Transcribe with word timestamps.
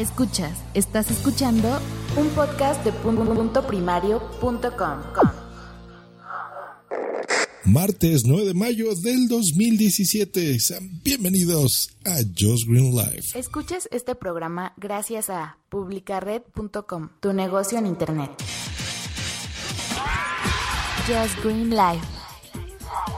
Escuchas, 0.00 0.56
estás 0.72 1.10
escuchando 1.10 1.78
un 2.16 2.30
podcast 2.30 2.82
de 2.84 2.92
puntoprimario.com. 2.92 5.00
Martes 7.66 8.24
9 8.24 8.46
de 8.46 8.54
mayo 8.54 8.94
del 8.94 9.28
2017. 9.28 10.58
Sean 10.58 11.02
bienvenidos 11.04 11.94
a 12.06 12.16
Just 12.34 12.66
Green 12.66 12.96
Life. 12.96 13.38
Escuchas 13.38 13.90
este 13.92 14.14
programa 14.14 14.72
gracias 14.78 15.28
a 15.28 15.58
publicared.com, 15.68 17.10
tu 17.20 17.34
negocio 17.34 17.76
en 17.76 17.84
internet. 17.84 18.30
Just 21.06 21.44
Green 21.44 21.68
Life. 21.68 22.06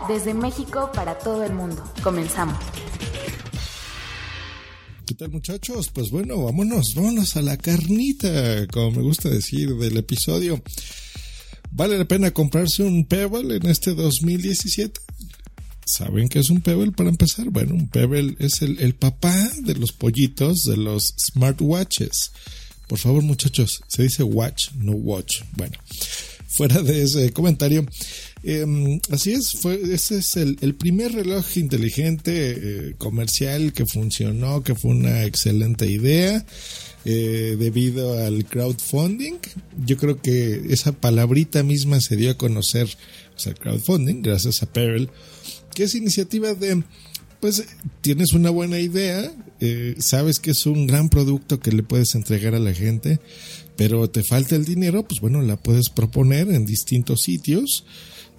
Desde 0.08 0.34
México 0.34 0.90
para 0.92 1.16
todo 1.16 1.44
el 1.44 1.52
mundo. 1.52 1.80
Comenzamos. 2.02 2.58
¿Qué 5.06 5.14
tal 5.14 5.30
muchachos? 5.30 5.90
Pues 5.92 6.10
bueno, 6.10 6.44
vámonos, 6.44 6.94
vámonos 6.94 7.36
a 7.36 7.42
la 7.42 7.56
carnita, 7.56 8.66
como 8.68 8.92
me 8.92 9.02
gusta 9.02 9.28
decir, 9.28 9.74
del 9.74 9.96
episodio. 9.96 10.62
¿Vale 11.72 11.98
la 11.98 12.04
pena 12.04 12.30
comprarse 12.30 12.82
un 12.82 13.06
Pebble 13.06 13.56
en 13.56 13.66
este 13.66 13.94
2017? 13.94 15.00
¿Saben 15.84 16.28
qué 16.28 16.38
es 16.38 16.50
un 16.50 16.60
Pebble 16.60 16.92
para 16.92 17.10
empezar? 17.10 17.50
Bueno, 17.50 17.74
un 17.74 17.88
Pebble 17.88 18.36
es 18.38 18.62
el, 18.62 18.78
el 18.78 18.94
papá 18.94 19.50
de 19.62 19.74
los 19.74 19.92
pollitos 19.92 20.62
de 20.64 20.76
los 20.76 21.14
smartwatches. 21.18 22.30
Por 22.86 22.98
favor 22.98 23.22
muchachos, 23.22 23.82
se 23.88 24.04
dice 24.04 24.22
watch, 24.22 24.70
no 24.76 24.92
watch. 24.92 25.42
Bueno, 25.56 25.78
fuera 26.46 26.80
de 26.80 27.02
ese 27.02 27.32
comentario. 27.32 27.86
Eh, 28.44 29.00
así 29.10 29.32
es, 29.32 29.52
fue, 29.60 29.80
ese 29.92 30.18
es 30.18 30.36
el, 30.36 30.58
el 30.60 30.74
primer 30.74 31.12
reloj 31.12 31.56
inteligente 31.56 32.32
eh, 32.34 32.94
comercial 32.98 33.72
que 33.72 33.86
funcionó, 33.86 34.62
que 34.62 34.74
fue 34.74 34.90
una 34.90 35.24
excelente 35.24 35.86
idea 35.86 36.44
eh, 37.04 37.56
debido 37.58 38.18
al 38.18 38.44
crowdfunding. 38.44 39.34
Yo 39.84 39.96
creo 39.96 40.20
que 40.20 40.62
esa 40.70 40.92
palabrita 40.92 41.62
misma 41.62 42.00
se 42.00 42.16
dio 42.16 42.30
a 42.32 42.36
conocer, 42.38 42.88
o 43.36 43.38
sea, 43.38 43.54
crowdfunding, 43.54 44.22
gracias 44.22 44.62
a 44.62 44.72
Perel, 44.72 45.10
que 45.74 45.84
es 45.84 45.94
iniciativa 45.94 46.54
de 46.54 46.82
pues 47.42 47.64
tienes 48.02 48.34
una 48.34 48.50
buena 48.50 48.78
idea, 48.78 49.32
eh, 49.58 49.96
sabes 49.98 50.38
que 50.38 50.52
es 50.52 50.64
un 50.64 50.86
gran 50.86 51.08
producto 51.08 51.58
que 51.58 51.72
le 51.72 51.82
puedes 51.82 52.14
entregar 52.14 52.54
a 52.54 52.60
la 52.60 52.72
gente, 52.72 53.18
pero 53.76 54.08
te 54.08 54.22
falta 54.22 54.54
el 54.54 54.64
dinero, 54.64 55.02
pues 55.02 55.20
bueno, 55.20 55.42
la 55.42 55.56
puedes 55.56 55.88
proponer 55.88 56.48
en 56.52 56.64
distintos 56.64 57.22
sitios, 57.22 57.84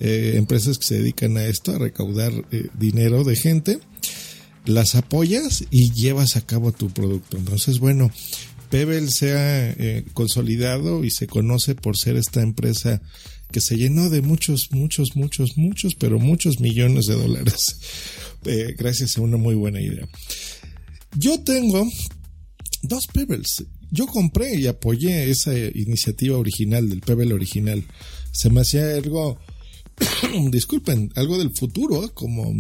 eh, 0.06 0.34
empresas 0.36 0.78
que 0.78 0.86
se 0.86 0.98
dedican 0.98 1.38
a 1.38 1.46
esto, 1.46 1.72
a 1.72 1.80
recaudar 1.80 2.34
eh, 2.52 2.68
dinero 2.78 3.23
de 3.23 3.38
gente, 3.38 3.80
las 4.66 4.96
apoyas 4.96 5.64
y 5.72 5.94
llevas 5.94 6.36
a 6.36 6.46
cabo 6.46 6.73
tu 6.73 6.90
producto. 6.90 7.38
Entonces, 7.38 7.80
bueno, 7.80 8.12
Pebble 8.70 9.09
se 9.09 9.31
ha 9.31 9.72
eh, 9.72 10.04
consolidado 10.14 11.06
y 11.06 11.09
se 11.09 11.28
conoce 11.28 11.74
por 11.74 11.98
ser 11.98 12.18
esta 12.18 12.42
empresa 12.42 13.02
que 13.50 13.62
se 13.62 13.78
llenó 13.78 14.09
de 14.09 14.22
muchos, 14.22 14.70
muchos, 14.72 15.16
muchos, 15.16 15.58
muchos, 15.58 15.96
pero 15.96 16.19
muchos 16.19 16.59
millones 16.59 17.06
de 17.06 17.16
dólares, 17.16 17.78
gracias 18.78 19.18
a 19.18 19.22
una 19.22 19.38
muy 19.38 19.56
buena 19.56 19.80
idea. 19.80 20.06
Yo 21.16 21.42
tengo 21.44 21.88
dos 22.81 23.08
Pebbles. 23.08 23.63
Yo 23.90 24.08
compré 24.08 24.59
y 24.59 24.68
apoyé 24.68 25.30
esa 25.30 25.58
iniciativa 25.58 26.38
original 26.38 26.90
del 26.90 27.02
Pebble 27.02 27.34
original. 27.34 27.84
Se 28.31 28.50
me 28.50 28.62
hacía 28.62 28.96
algo, 28.96 29.40
disculpen, 30.52 31.12
algo 31.16 31.38
del 31.38 31.52
futuro, 31.56 32.14
como 32.14 32.54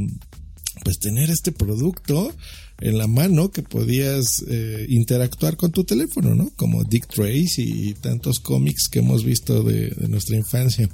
pues 0.83 0.99
tener 0.99 1.29
este 1.29 1.51
producto 1.51 2.33
en 2.79 2.97
la 2.97 3.07
mano 3.07 3.51
que 3.51 3.61
podías 3.61 4.43
eh, 4.47 4.85
interactuar 4.89 5.55
con 5.55 5.71
tu 5.71 5.83
teléfono, 5.83 6.35
¿no? 6.35 6.49
Como 6.55 6.83
Dick 6.83 7.07
Trace 7.07 7.61
y 7.61 7.93
tantos 7.93 8.39
cómics 8.39 8.89
que 8.89 8.99
hemos 8.99 9.23
visto 9.23 9.63
de, 9.63 9.95
nuestra 10.09 10.35
infancia. 10.35 10.89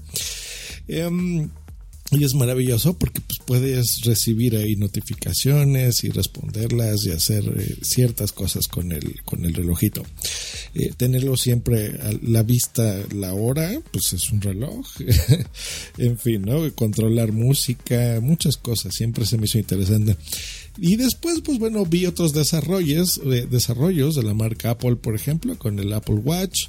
Um, 0.87 1.49
y 2.11 2.23
es 2.23 2.33
maravilloso 2.33 2.97
porque 2.97 3.21
pues, 3.21 3.39
puedes 3.45 4.01
recibir 4.01 4.55
ahí 4.55 4.75
notificaciones 4.75 6.03
y 6.03 6.09
responderlas 6.09 7.05
y 7.05 7.11
hacer 7.11 7.43
eh, 7.55 7.77
ciertas 7.81 8.31
cosas 8.31 8.67
con 8.67 8.91
el, 8.91 9.21
con 9.23 9.45
el 9.45 9.53
relojito. 9.53 10.03
Eh, 10.73 10.91
tenerlo 10.97 11.37
siempre 11.37 11.99
a 12.01 12.11
la 12.23 12.41
vista 12.43 12.99
la 13.13 13.33
hora, 13.33 13.79
pues 13.91 14.13
es 14.13 14.31
un 14.31 14.41
reloj. 14.41 14.87
en 15.97 16.17
fin, 16.17 16.41
¿no? 16.41 16.73
Controlar 16.73 17.31
música, 17.31 18.19
muchas 18.21 18.57
cosas. 18.57 18.95
Siempre 18.95 19.25
se 19.25 19.37
me 19.37 19.45
hizo 19.45 19.59
interesante. 19.59 20.17
Y 20.77 20.95
después, 20.95 21.41
pues 21.43 21.59
bueno, 21.59 21.85
vi 21.85 22.05
otros 22.05 22.33
desarrollos, 22.33 23.19
eh, 23.25 23.47
desarrollos 23.49 24.15
de 24.15 24.23
la 24.23 24.33
marca 24.33 24.71
Apple, 24.71 24.95
por 24.95 25.15
ejemplo, 25.15 25.57
con 25.57 25.77
el 25.79 25.93
Apple 25.93 26.15
Watch. 26.15 26.67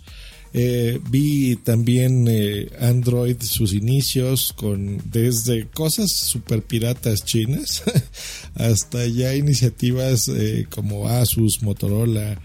Eh, 0.53 1.01
vi 1.11 1.57
también 1.57 2.27
eh, 2.29 2.71
Android 2.81 3.37
sus 3.41 3.73
inicios 3.73 4.53
con 4.53 5.01
desde 5.05 5.69
cosas 5.69 6.11
super 6.11 6.63
piratas 6.63 7.25
chinas 7.25 7.85
hasta 8.55 9.07
ya 9.07 9.35
iniciativas 9.37 10.29
eh, 10.29 10.67
como 10.69 11.09
Asus, 11.09 11.63
Motorola, 11.63 12.41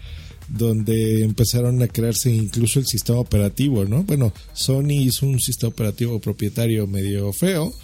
donde 0.48 1.24
empezaron 1.24 1.82
a 1.82 1.88
crearse 1.88 2.30
incluso 2.30 2.78
el 2.78 2.86
sistema 2.86 3.18
operativo, 3.18 3.84
¿no? 3.84 4.04
Bueno, 4.04 4.32
Sony 4.52 4.92
hizo 4.92 5.26
un 5.26 5.40
sistema 5.40 5.70
operativo 5.70 6.20
propietario 6.20 6.86
medio 6.86 7.32
feo. 7.32 7.74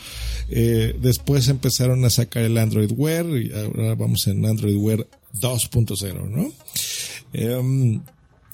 Eh, 0.49 0.94
después 1.00 1.49
empezaron 1.49 2.05
a 2.05 2.11
sacar 2.11 2.44
el 2.44 2.59
Android 2.59 2.93
Wear 2.94 3.27
y 3.27 3.53
ahora 3.53 3.97
vamos 3.97 4.27
en 4.28 4.47
Android 4.47 4.77
Wear 4.77 5.06
2.0, 5.34 6.28
¿no? 6.31 6.53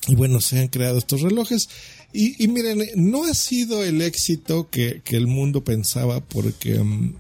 Eh, 0.09 0.13
y 0.13 0.15
bueno, 0.15 0.41
se 0.41 0.59
han 0.59 0.69
creado 0.69 0.99
estos 0.99 1.21
relojes. 1.23 1.69
Y, 2.13 2.43
y 2.43 2.49
miren, 2.49 2.83
no 2.97 3.25
ha 3.25 3.35
sido 3.35 3.85
el 3.85 4.01
éxito 4.03 4.69
que, 4.71 5.03
que 5.05 5.17
el 5.17 5.27
mundo 5.27 5.63
pensaba 5.63 6.21
porque 6.21 6.79
um, 6.79 7.15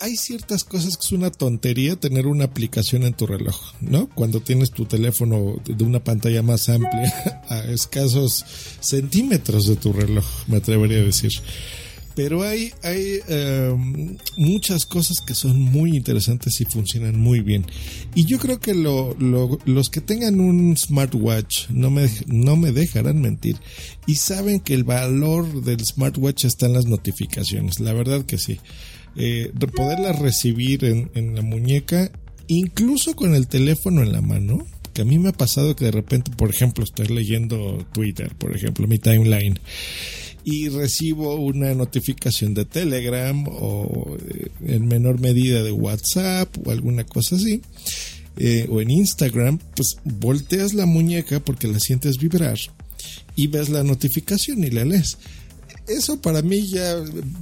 hay 0.00 0.16
ciertas 0.16 0.64
cosas 0.64 0.96
que 0.96 1.06
es 1.06 1.12
una 1.12 1.30
tontería 1.30 1.96
tener 1.96 2.26
una 2.26 2.44
aplicación 2.44 3.04
en 3.04 3.14
tu 3.14 3.26
reloj, 3.26 3.56
¿no? 3.80 4.08
Cuando 4.08 4.40
tienes 4.40 4.70
tu 4.70 4.84
teléfono 4.84 5.56
de 5.64 5.84
una 5.84 6.04
pantalla 6.04 6.42
más 6.42 6.68
amplia 6.68 7.42
a 7.48 7.60
escasos 7.64 8.44
centímetros 8.80 9.66
de 9.66 9.76
tu 9.76 9.92
reloj, 9.92 10.24
me 10.46 10.58
atrevería 10.58 10.98
a 10.98 11.04
decir. 11.04 11.32
Pero 12.14 12.42
hay, 12.42 12.72
hay 12.82 13.18
um, 13.72 14.16
muchas 14.36 14.86
cosas 14.86 15.18
que 15.26 15.34
son 15.34 15.60
muy 15.60 15.96
interesantes 15.96 16.60
y 16.60 16.64
funcionan 16.64 17.18
muy 17.18 17.40
bien. 17.40 17.66
Y 18.14 18.24
yo 18.24 18.38
creo 18.38 18.60
que 18.60 18.74
lo, 18.74 19.14
lo, 19.18 19.58
los 19.64 19.90
que 19.90 20.00
tengan 20.00 20.40
un 20.40 20.76
smartwatch 20.76 21.70
no 21.70 21.90
me, 21.90 22.08
no 22.26 22.56
me 22.56 22.70
dejarán 22.70 23.20
mentir. 23.20 23.56
Y 24.06 24.14
saben 24.16 24.60
que 24.60 24.74
el 24.74 24.84
valor 24.84 25.64
del 25.64 25.84
smartwatch 25.84 26.44
está 26.44 26.66
en 26.66 26.74
las 26.74 26.86
notificaciones. 26.86 27.80
La 27.80 27.92
verdad 27.92 28.24
que 28.24 28.38
sí. 28.38 28.60
Eh, 29.16 29.52
poderlas 29.76 30.18
recibir 30.18 30.84
en, 30.84 31.10
en 31.14 31.34
la 31.34 31.42
muñeca, 31.42 32.10
incluso 32.46 33.14
con 33.16 33.34
el 33.34 33.48
teléfono 33.48 34.02
en 34.02 34.12
la 34.12 34.20
mano, 34.20 34.66
a 35.02 35.04
mí 35.04 35.18
me 35.18 35.30
ha 35.30 35.32
pasado 35.32 35.76
que 35.76 35.86
de 35.86 35.90
repente, 35.90 36.30
por 36.36 36.50
ejemplo, 36.50 36.84
estoy 36.84 37.08
leyendo 37.08 37.86
Twitter, 37.92 38.34
por 38.36 38.54
ejemplo, 38.54 38.86
mi 38.86 38.98
timeline, 38.98 39.58
y 40.44 40.68
recibo 40.68 41.36
una 41.36 41.74
notificación 41.74 42.54
de 42.54 42.64
Telegram 42.64 43.44
o 43.48 44.16
eh, 44.28 44.48
en 44.66 44.86
menor 44.86 45.20
medida 45.20 45.62
de 45.62 45.72
WhatsApp 45.72 46.54
o 46.66 46.70
alguna 46.70 47.04
cosa 47.04 47.36
así, 47.36 47.62
eh, 48.36 48.66
o 48.70 48.80
en 48.80 48.90
Instagram, 48.90 49.58
pues 49.74 49.96
volteas 50.04 50.74
la 50.74 50.86
muñeca 50.86 51.40
porque 51.40 51.68
la 51.68 51.80
sientes 51.80 52.18
vibrar 52.18 52.58
y 53.36 53.46
ves 53.46 53.68
la 53.68 53.82
notificación 53.82 54.64
y 54.64 54.70
la 54.70 54.84
lees 54.84 55.18
eso 55.86 56.20
para 56.20 56.42
mí 56.42 56.66
ya 56.66 56.96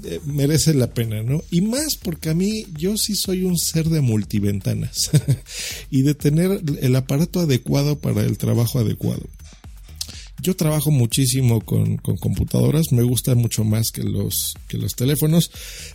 eh, 0.04 0.20
merece 0.24 0.74
la 0.74 0.88
pena, 0.88 1.22
¿no? 1.22 1.42
Y 1.50 1.60
más 1.60 1.96
porque 1.96 2.30
a 2.30 2.34
mí 2.34 2.66
yo 2.76 2.96
sí 2.96 3.14
soy 3.14 3.44
un 3.44 3.58
ser 3.58 3.88
de 3.88 4.00
multiventanas 4.00 5.10
y 5.90 6.02
de 6.02 6.14
tener 6.14 6.60
el 6.80 6.96
aparato 6.96 7.40
adecuado 7.40 7.98
para 7.98 8.22
el 8.22 8.38
trabajo 8.38 8.78
adecuado. 8.78 9.22
Yo 10.40 10.56
trabajo 10.56 10.90
muchísimo 10.90 11.60
con, 11.60 11.96
con, 11.98 12.16
computadoras, 12.16 12.92
me 12.92 13.02
gusta 13.02 13.34
mucho 13.34 13.64
más 13.64 13.90
que 13.90 14.02
los, 14.02 14.54
que 14.68 14.78
los 14.78 14.94
teléfonos, 14.94 15.50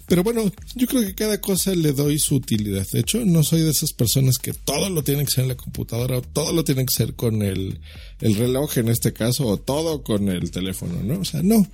pero 0.05 0.23
bueno, 0.23 0.51
yo 0.75 0.87
creo 0.87 1.01
que 1.01 1.15
cada 1.15 1.41
cosa 1.41 1.75
le 1.75 1.91
doy 1.91 2.19
su 2.19 2.35
utilidad. 2.35 2.87
De 2.91 2.99
hecho, 2.99 3.25
no 3.25 3.43
soy 3.43 3.61
de 3.61 3.71
esas 3.71 3.93
personas 3.93 4.37
que 4.37 4.53
todo 4.53 4.89
lo 4.89 5.03
tiene 5.03 5.25
que 5.25 5.31
ser 5.31 5.43
en 5.43 5.49
la 5.49 5.55
computadora 5.55 6.17
o 6.17 6.21
todo 6.21 6.53
lo 6.53 6.63
tiene 6.63 6.85
que 6.85 6.93
ser 6.93 7.13
con 7.13 7.41
el, 7.41 7.79
el 8.21 8.35
reloj 8.35 8.77
en 8.77 8.89
este 8.89 9.13
caso 9.13 9.45
o 9.45 9.57
todo 9.57 10.03
con 10.03 10.29
el 10.29 10.49
teléfono, 10.51 11.01
¿no? 11.03 11.19
O 11.19 11.25
sea, 11.25 11.43
no. 11.43 11.67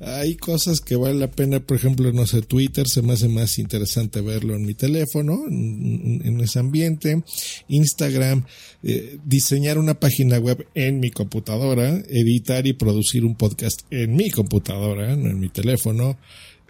Hay 0.00 0.36
cosas 0.36 0.80
que 0.80 0.96
vale 0.96 1.18
la 1.18 1.30
pena, 1.30 1.60
por 1.60 1.76
ejemplo, 1.76 2.12
no 2.12 2.26
sé, 2.26 2.42
Twitter 2.42 2.88
se 2.88 3.02
me 3.02 3.14
hace 3.14 3.28
más 3.28 3.58
interesante 3.58 4.20
verlo 4.20 4.54
en 4.54 4.64
mi 4.64 4.74
teléfono, 4.74 5.44
en, 5.48 6.40
ese 6.40 6.58
ambiente, 6.58 7.22
Instagram, 7.68 8.46
eh, 8.82 9.18
diseñar 9.24 9.78
una 9.78 9.94
página 9.94 10.38
web 10.38 10.66
en 10.74 11.00
mi 11.00 11.10
computadora, 11.10 12.02
editar 12.10 12.66
y 12.66 12.72
producir 12.72 13.24
un 13.24 13.36
podcast 13.36 13.80
en 13.90 14.14
mi 14.14 14.30
computadora, 14.30 15.16
no 15.16 15.30
en 15.30 15.40
mi 15.40 15.48
teléfono. 15.48 16.18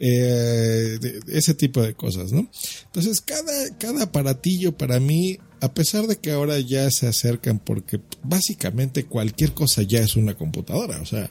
Eh, 0.03 0.99
ese 1.29 1.53
tipo 1.53 1.83
de 1.83 1.93
cosas, 1.93 2.33
¿no? 2.33 2.49
Entonces, 2.87 3.21
cada, 3.21 3.77
cada 3.77 4.05
aparatillo 4.05 4.73
para 4.73 4.99
mí, 4.99 5.39
a 5.61 5.75
pesar 5.75 6.07
de 6.07 6.17
que 6.17 6.31
ahora 6.31 6.59
ya 6.59 6.91
se 6.91 7.07
acercan, 7.07 7.59
porque 7.59 8.01
básicamente 8.23 9.05
cualquier 9.05 9.53
cosa 9.53 9.83
ya 9.83 10.01
es 10.01 10.17
una 10.17 10.35
computadora, 10.35 11.03
o 11.03 11.05
sea, 11.05 11.31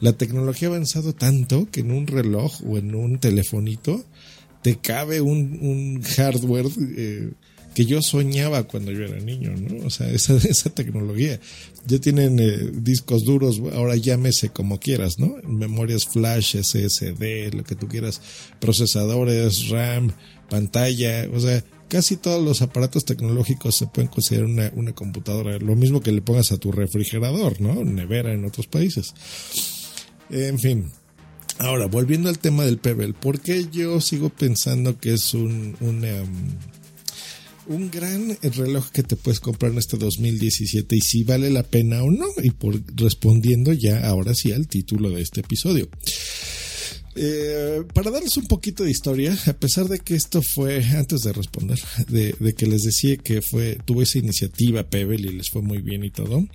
la 0.00 0.14
tecnología 0.14 0.68
ha 0.68 0.70
avanzado 0.70 1.14
tanto 1.14 1.68
que 1.70 1.80
en 1.80 1.90
un 1.90 2.06
reloj 2.06 2.62
o 2.66 2.78
en 2.78 2.94
un 2.94 3.18
telefonito 3.18 4.02
te 4.62 4.76
cabe 4.76 5.20
un, 5.20 5.58
un 5.60 6.02
hardware 6.02 6.66
eh, 6.96 7.32
que 7.76 7.84
yo 7.84 8.00
soñaba 8.00 8.62
cuando 8.62 8.90
yo 8.90 9.04
era 9.04 9.20
niño, 9.20 9.54
¿no? 9.54 9.84
O 9.84 9.90
sea, 9.90 10.10
esa, 10.10 10.34
esa 10.48 10.70
tecnología. 10.70 11.38
Ya 11.86 11.98
tienen 11.98 12.38
eh, 12.38 12.70
discos 12.72 13.26
duros, 13.26 13.60
ahora 13.74 13.96
llámese 13.96 14.48
como 14.48 14.80
quieras, 14.80 15.18
¿no? 15.18 15.36
Memorias 15.46 16.06
flash, 16.06 16.56
SSD, 16.56 17.52
lo 17.52 17.64
que 17.64 17.74
tú 17.74 17.86
quieras, 17.86 18.22
procesadores, 18.60 19.68
RAM, 19.68 20.10
pantalla, 20.48 21.28
o 21.34 21.38
sea, 21.38 21.62
casi 21.88 22.16
todos 22.16 22.42
los 22.42 22.62
aparatos 22.62 23.04
tecnológicos 23.04 23.74
se 23.74 23.86
pueden 23.86 24.08
considerar 24.08 24.46
una, 24.46 24.72
una 24.74 24.94
computadora. 24.94 25.58
Lo 25.58 25.76
mismo 25.76 26.00
que 26.00 26.12
le 26.12 26.22
pongas 26.22 26.52
a 26.52 26.56
tu 26.56 26.72
refrigerador, 26.72 27.60
¿no? 27.60 27.84
Nevera 27.84 28.32
en 28.32 28.46
otros 28.46 28.68
países. 28.68 29.12
En 30.30 30.58
fin, 30.58 30.90
Ahora, 31.58 31.86
volviendo 31.86 32.28
al 32.28 32.38
tema 32.38 32.64
del 32.64 32.76
Pebble, 32.76 33.14
¿por 33.14 33.40
qué 33.40 33.66
yo 33.70 33.98
sigo 34.02 34.28
pensando 34.28 34.98
que 34.98 35.14
es 35.14 35.32
un, 35.32 35.74
un, 35.80 36.04
em, 36.04 36.26
un 37.68 37.90
gran 37.90 38.36
reloj 38.42 38.90
que 38.90 39.02
te 39.02 39.16
puedes 39.16 39.40
comprar 39.40 39.72
en 39.72 39.78
este 39.78 39.96
2017 39.96 40.96
y 40.96 41.00
si 41.00 41.24
vale 41.24 41.50
la 41.50 41.62
pena 41.62 42.02
o 42.02 42.10
no. 42.10 42.26
Y 42.42 42.50
por 42.50 42.80
respondiendo 42.94 43.72
ya 43.72 44.06
ahora 44.06 44.34
sí 44.34 44.52
al 44.52 44.66
título 44.68 45.10
de 45.10 45.22
este 45.22 45.40
episodio. 45.40 45.88
Eh, 47.18 47.82
para 47.94 48.10
darles 48.10 48.36
un 48.36 48.46
poquito 48.46 48.84
de 48.84 48.90
historia, 48.90 49.36
a 49.46 49.54
pesar 49.54 49.88
de 49.88 49.98
que 50.00 50.14
esto 50.14 50.42
fue, 50.42 50.84
antes 50.84 51.22
de 51.22 51.32
responder, 51.32 51.80
de, 52.08 52.54
que 52.54 52.66
les 52.66 52.82
decía 52.82 53.16
que 53.16 53.40
fue, 53.40 53.78
tuvo 53.86 54.02
esa 54.02 54.18
iniciativa 54.18 54.82
Pebble 54.84 55.30
y 55.30 55.32
les 55.32 55.48
fue 55.48 55.62
muy 55.62 55.78
bien 55.78 56.04
y 56.04 56.10
todo, 56.10 56.46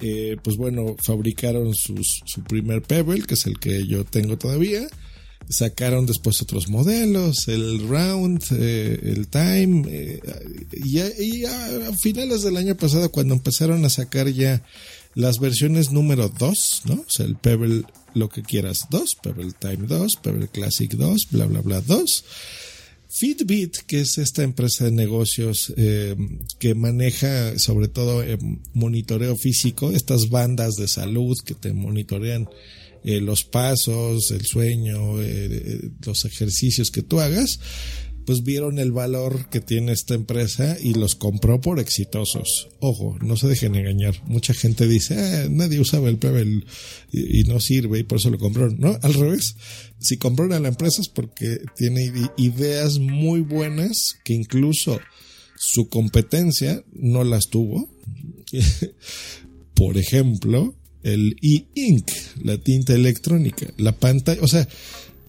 eh, 0.00 0.36
pues 0.42 0.56
bueno, 0.56 0.96
fabricaron 1.04 1.74
sus, 1.74 2.22
su 2.24 2.42
primer 2.42 2.80
Pebble, 2.80 3.22
que 3.24 3.34
es 3.34 3.44
el 3.44 3.58
que 3.58 3.86
yo 3.86 4.04
tengo 4.04 4.38
todavía, 4.38 4.88
sacaron 5.48 6.06
después 6.06 6.40
otros 6.42 6.68
modelos, 6.68 7.48
el 7.48 7.86
Round, 7.88 8.42
eh, 8.52 8.98
el 9.02 9.28
Time, 9.28 9.84
eh, 9.88 10.20
y, 10.72 11.44
a, 11.44 11.92
finales 11.98 12.42
del 12.42 12.56
año 12.56 12.76
pasado 12.76 13.10
cuando 13.10 13.34
empezaron 13.34 13.84
a 13.84 13.90
sacar 13.90 14.28
ya 14.28 14.62
las 15.14 15.38
versiones 15.38 15.90
número 15.90 16.28
2, 16.28 16.82
¿no? 16.86 16.94
O 16.94 17.10
sea, 17.10 17.26
el 17.26 17.36
Pebble, 17.36 17.84
lo 18.14 18.28
que 18.28 18.42
quieras 18.42 18.86
2, 18.90 19.16
Pebble 19.16 19.52
Time 19.58 19.86
2, 19.86 20.16
Pebble 20.16 20.48
Classic 20.48 20.90
2, 20.90 21.28
bla, 21.30 21.46
bla, 21.46 21.60
bla 21.60 21.80
2. 21.80 22.24
Fitbit, 23.08 23.76
que 23.86 24.00
es 24.00 24.16
esta 24.16 24.42
empresa 24.42 24.86
de 24.86 24.90
negocios 24.90 25.70
eh, 25.76 26.16
que 26.58 26.74
maneja 26.74 27.58
sobre 27.58 27.88
todo 27.88 28.24
monitoreo 28.72 29.36
físico, 29.36 29.90
estas 29.90 30.30
bandas 30.30 30.76
de 30.76 30.88
salud 30.88 31.36
que 31.44 31.54
te 31.54 31.74
monitorean 31.74 32.48
eh, 33.04 33.20
los 33.20 33.44
pasos, 33.44 34.30
el 34.30 34.44
sueño, 34.46 35.20
eh, 35.20 35.90
los 36.04 36.24
ejercicios 36.24 36.90
que 36.90 37.02
tú 37.02 37.20
hagas, 37.20 37.58
pues 38.24 38.44
vieron 38.44 38.78
el 38.78 38.92
valor 38.92 39.48
que 39.50 39.60
tiene 39.60 39.92
esta 39.92 40.14
empresa 40.14 40.76
y 40.80 40.94
los 40.94 41.14
compró 41.14 41.60
por 41.60 41.80
exitosos. 41.80 42.68
Ojo, 42.80 43.18
no 43.20 43.36
se 43.36 43.48
dejen 43.48 43.74
engañar. 43.74 44.22
Mucha 44.26 44.54
gente 44.54 44.86
dice, 44.86 45.16
ah, 45.18 45.48
nadie 45.50 45.80
usaba 45.80 46.08
el 46.08 46.18
Pebble 46.18 46.64
y, 47.10 47.44
no 47.44 47.60
sirve 47.60 48.00
y 48.00 48.02
por 48.04 48.18
eso 48.18 48.30
lo 48.30 48.38
compraron. 48.38 48.78
No, 48.78 48.98
al 49.02 49.14
revés. 49.14 49.56
Si 49.98 50.16
compraron 50.16 50.52
a 50.52 50.60
la 50.60 50.68
empresa 50.68 51.00
es 51.00 51.08
porque 51.08 51.58
tiene 51.76 52.12
ideas 52.36 52.98
muy 52.98 53.40
buenas 53.40 54.14
que 54.24 54.34
incluso 54.34 55.00
su 55.56 55.88
competencia 55.88 56.84
no 56.92 57.24
las 57.24 57.48
tuvo. 57.48 57.88
por 59.74 59.96
ejemplo, 59.98 60.76
el 61.02 61.36
e-ink, 61.42 62.10
la 62.42 62.58
tinta 62.58 62.94
electrónica, 62.94 63.66
la 63.76 63.92
pantalla, 63.92 64.40
o 64.42 64.48
sea, 64.48 64.68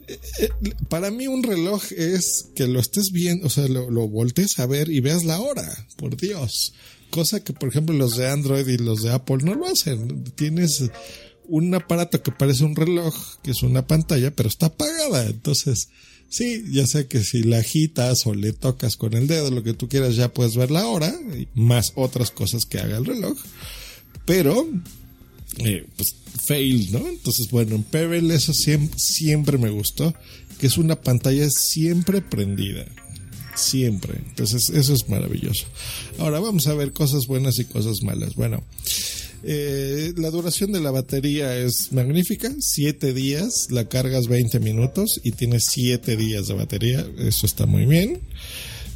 eh, 0.08 0.20
eh, 0.40 0.50
para 0.90 1.12
mí 1.12 1.28
un 1.28 1.44
reloj 1.44 1.84
es 1.96 2.50
que 2.56 2.68
lo 2.68 2.80
estés 2.80 3.12
viendo, 3.12 3.48
o 3.48 3.50
sea, 3.50 3.68
lo, 3.68 3.90
lo, 3.90 4.08
voltees 4.08 4.60
a 4.60 4.66
ver 4.66 4.90
y 4.90 5.00
veas 5.00 5.24
la 5.24 5.40
hora, 5.40 5.88
por 5.98 6.18
Dios. 6.18 6.74
Cosa 7.10 7.44
que, 7.44 7.54
por 7.54 7.70
ejemplo, 7.70 7.96
los 7.96 8.18
de 8.18 8.28
Android 8.28 8.68
y 8.68 8.78
los 8.78 9.04
de 9.04 9.12
Apple 9.12 9.38
no 9.44 9.54
lo 9.54 9.68
hacen. 9.68 10.24
Tienes 10.36 10.84
un 11.46 11.74
aparato 11.74 12.22
que 12.24 12.32
parece 12.32 12.64
un 12.64 12.76
reloj, 12.76 13.16
que 13.44 13.52
es 13.52 13.64
una 13.64 13.86
pantalla, 13.86 14.32
pero 14.32 14.50
está 14.50 14.68
apagada. 14.68 15.28
Entonces, 15.28 15.90
sí, 16.30 16.64
ya 16.72 16.88
sé 16.88 17.08
que 17.08 17.24
si 17.24 17.44
la 17.44 17.60
agitas 17.60 18.26
o 18.26 18.34
le 18.34 18.54
tocas 18.54 18.98
con 18.98 19.14
el 19.14 19.28
dedo, 19.28 19.52
lo 19.52 19.64
que 19.64 19.74
tú 19.74 19.88
quieras, 19.88 20.16
ya 20.16 20.34
puedes 20.34 20.56
ver 20.56 20.72
la 20.72 20.88
hora, 20.88 21.14
más 21.54 21.94
otras 21.96 22.32
cosas 22.32 22.66
que 22.66 22.80
haga 22.80 22.98
el 22.98 23.06
reloj. 23.06 23.38
Pero 24.26 24.68
eh, 25.60 25.86
pues 25.96 26.16
fail, 26.46 26.92
¿no? 26.92 27.08
Entonces, 27.08 27.50
bueno, 27.50 27.76
en 27.76 27.84
Pebble 27.84 28.34
eso 28.34 28.54
siempre, 28.54 29.58
me 29.58 29.70
gustó, 29.70 30.14
que 30.60 30.68
es 30.68 30.78
una 30.78 31.00
pantalla 31.00 31.50
siempre 31.50 32.22
prendida. 32.22 32.86
Siempre. 33.56 34.16
Entonces, 34.30 34.70
eso 34.72 34.94
es 34.94 35.10
maravilloso. 35.10 35.68
Ahora 36.18 36.40
vamos 36.40 36.66
a 36.66 36.74
ver 36.74 36.92
cosas 36.92 37.28
buenas 37.28 37.60
y 37.60 37.66
cosas 37.66 38.02
malas. 38.02 38.34
Bueno, 38.34 38.64
eh, 39.44 40.12
la 40.18 40.32
duración 40.32 40.72
de 40.72 40.82
la 40.82 40.90
batería 40.90 41.56
es 41.56 41.92
magnífica. 41.92 42.52
Siete 42.60 43.14
días, 43.14 43.68
la 43.70 43.88
cargas 43.88 44.28
20 44.28 44.60
minutos 44.60 45.22
y 45.24 45.34
tienes 45.34 45.66
siete 45.70 46.18
días 46.18 46.48
de 46.48 46.56
batería. 46.56 47.06
Eso 47.20 47.46
está 47.46 47.68
muy 47.68 47.86
bien 47.86 48.22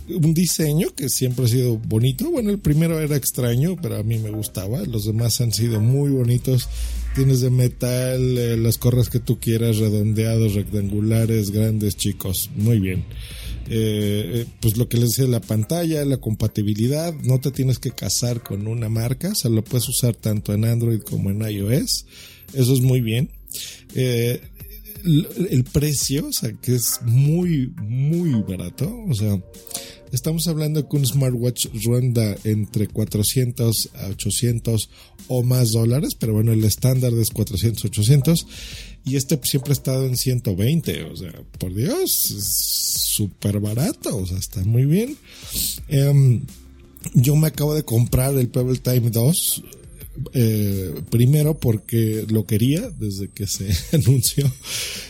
un 0.10 0.34
diseño 0.34 0.90
que 0.96 1.10
siempre 1.10 1.46
ha 1.46 1.48
sido 1.48 1.78
bonito. 1.78 2.30
Bueno, 2.30 2.50
el 2.50 2.60
primero 2.60 3.00
era 3.00 3.16
extraño, 3.16 3.76
pero 3.82 3.98
a 3.98 4.04
mí 4.04 4.18
me 4.20 4.32
gustaba. 4.32 4.82
Los 4.84 5.06
demás 5.06 5.42
han 5.42 5.52
sido 5.52 5.82
muy 5.82 6.12
bonitos. 6.12 6.70
Tienes 7.16 7.42
de 7.42 7.50
metal, 7.50 8.38
eh, 8.38 8.58
las 8.58 8.78
corras 8.78 9.10
que 9.10 9.20
tú 9.20 9.40
quieras, 9.40 9.78
redondeados, 9.78 10.54
rectangulares, 10.54 11.52
grandes, 11.52 11.98
chicos. 11.98 12.50
Muy 12.56 12.80
bien. 12.80 13.06
Eh, 13.70 14.32
eh, 14.42 14.46
pues 14.62 14.78
lo 14.78 14.88
que 14.88 14.98
les 14.98 15.10
decía, 15.10 15.28
la 15.28 15.42
pantalla, 15.42 16.06
la 16.06 16.18
compatibilidad, 16.18 17.14
no 17.24 17.40
te 17.40 17.52
tienes 17.52 17.80
que 17.80 17.92
casar 17.92 18.42
con 18.42 18.68
una 18.68 18.88
marca, 18.88 19.32
o 19.32 19.36
sea, 19.36 19.52
lo 19.52 19.62
puedes 19.64 19.90
usar 19.90 20.16
tanto 20.16 20.54
en 20.54 20.64
Android 20.64 21.02
como 21.02 21.32
en 21.32 21.42
iOS. 21.42 22.06
Eso 22.54 22.74
es 22.74 22.80
muy 22.80 23.02
bien. 23.02 23.30
El 25.08 25.64
precio, 25.64 26.28
o 26.28 26.34
sea, 26.34 26.52
que 26.54 26.76
es 26.76 27.00
muy, 27.04 27.74
muy 27.78 28.32
barato, 28.44 28.94
o 29.10 29.14
sea, 29.14 29.40
Estamos 30.12 30.48
hablando 30.48 30.88
que 30.88 30.96
un 30.96 31.06
smartwatch 31.06 31.68
ronda 31.84 32.38
entre 32.46 32.88
400 32.88 33.90
a 33.96 34.08
800 34.08 34.90
o 35.28 35.44
más 35.44 35.72
dólares, 35.72 36.16
pero 36.18 36.34
bueno, 36.34 36.54
el 36.54 36.64
estándar 36.64 37.14
es 37.14 37.30
400, 37.32 37.86
800 37.86 38.48
y 39.06 39.18
este 39.18 39.40
siempre 39.44 39.72
ha 39.72 39.74
estado 39.74 40.06
en 40.06 40.16
120, 40.16 41.04
o 41.04 41.16
sea, 41.16 41.34
por 41.60 41.74
Dios, 41.74 42.12
súper 42.12 43.60
barato, 43.60 44.16
o 44.18 44.26
sea, 44.26 44.38
está 44.38 44.64
muy 44.64 44.86
bien. 44.86 45.18
Em, 45.90 46.42
yo 47.14 47.36
me 47.36 47.48
acabo 47.48 47.76
de 47.76 47.84
comprar 47.84 48.34
el 48.36 48.48
Pebble 48.48 48.80
Time 48.80 49.10
2 49.10 49.64
eh, 50.34 50.94
primero 51.10 51.58
porque 51.58 52.26
lo 52.30 52.46
quería 52.46 52.90
desde 52.90 53.30
que 53.30 53.48
se 53.48 53.70
anunció. 53.96 54.52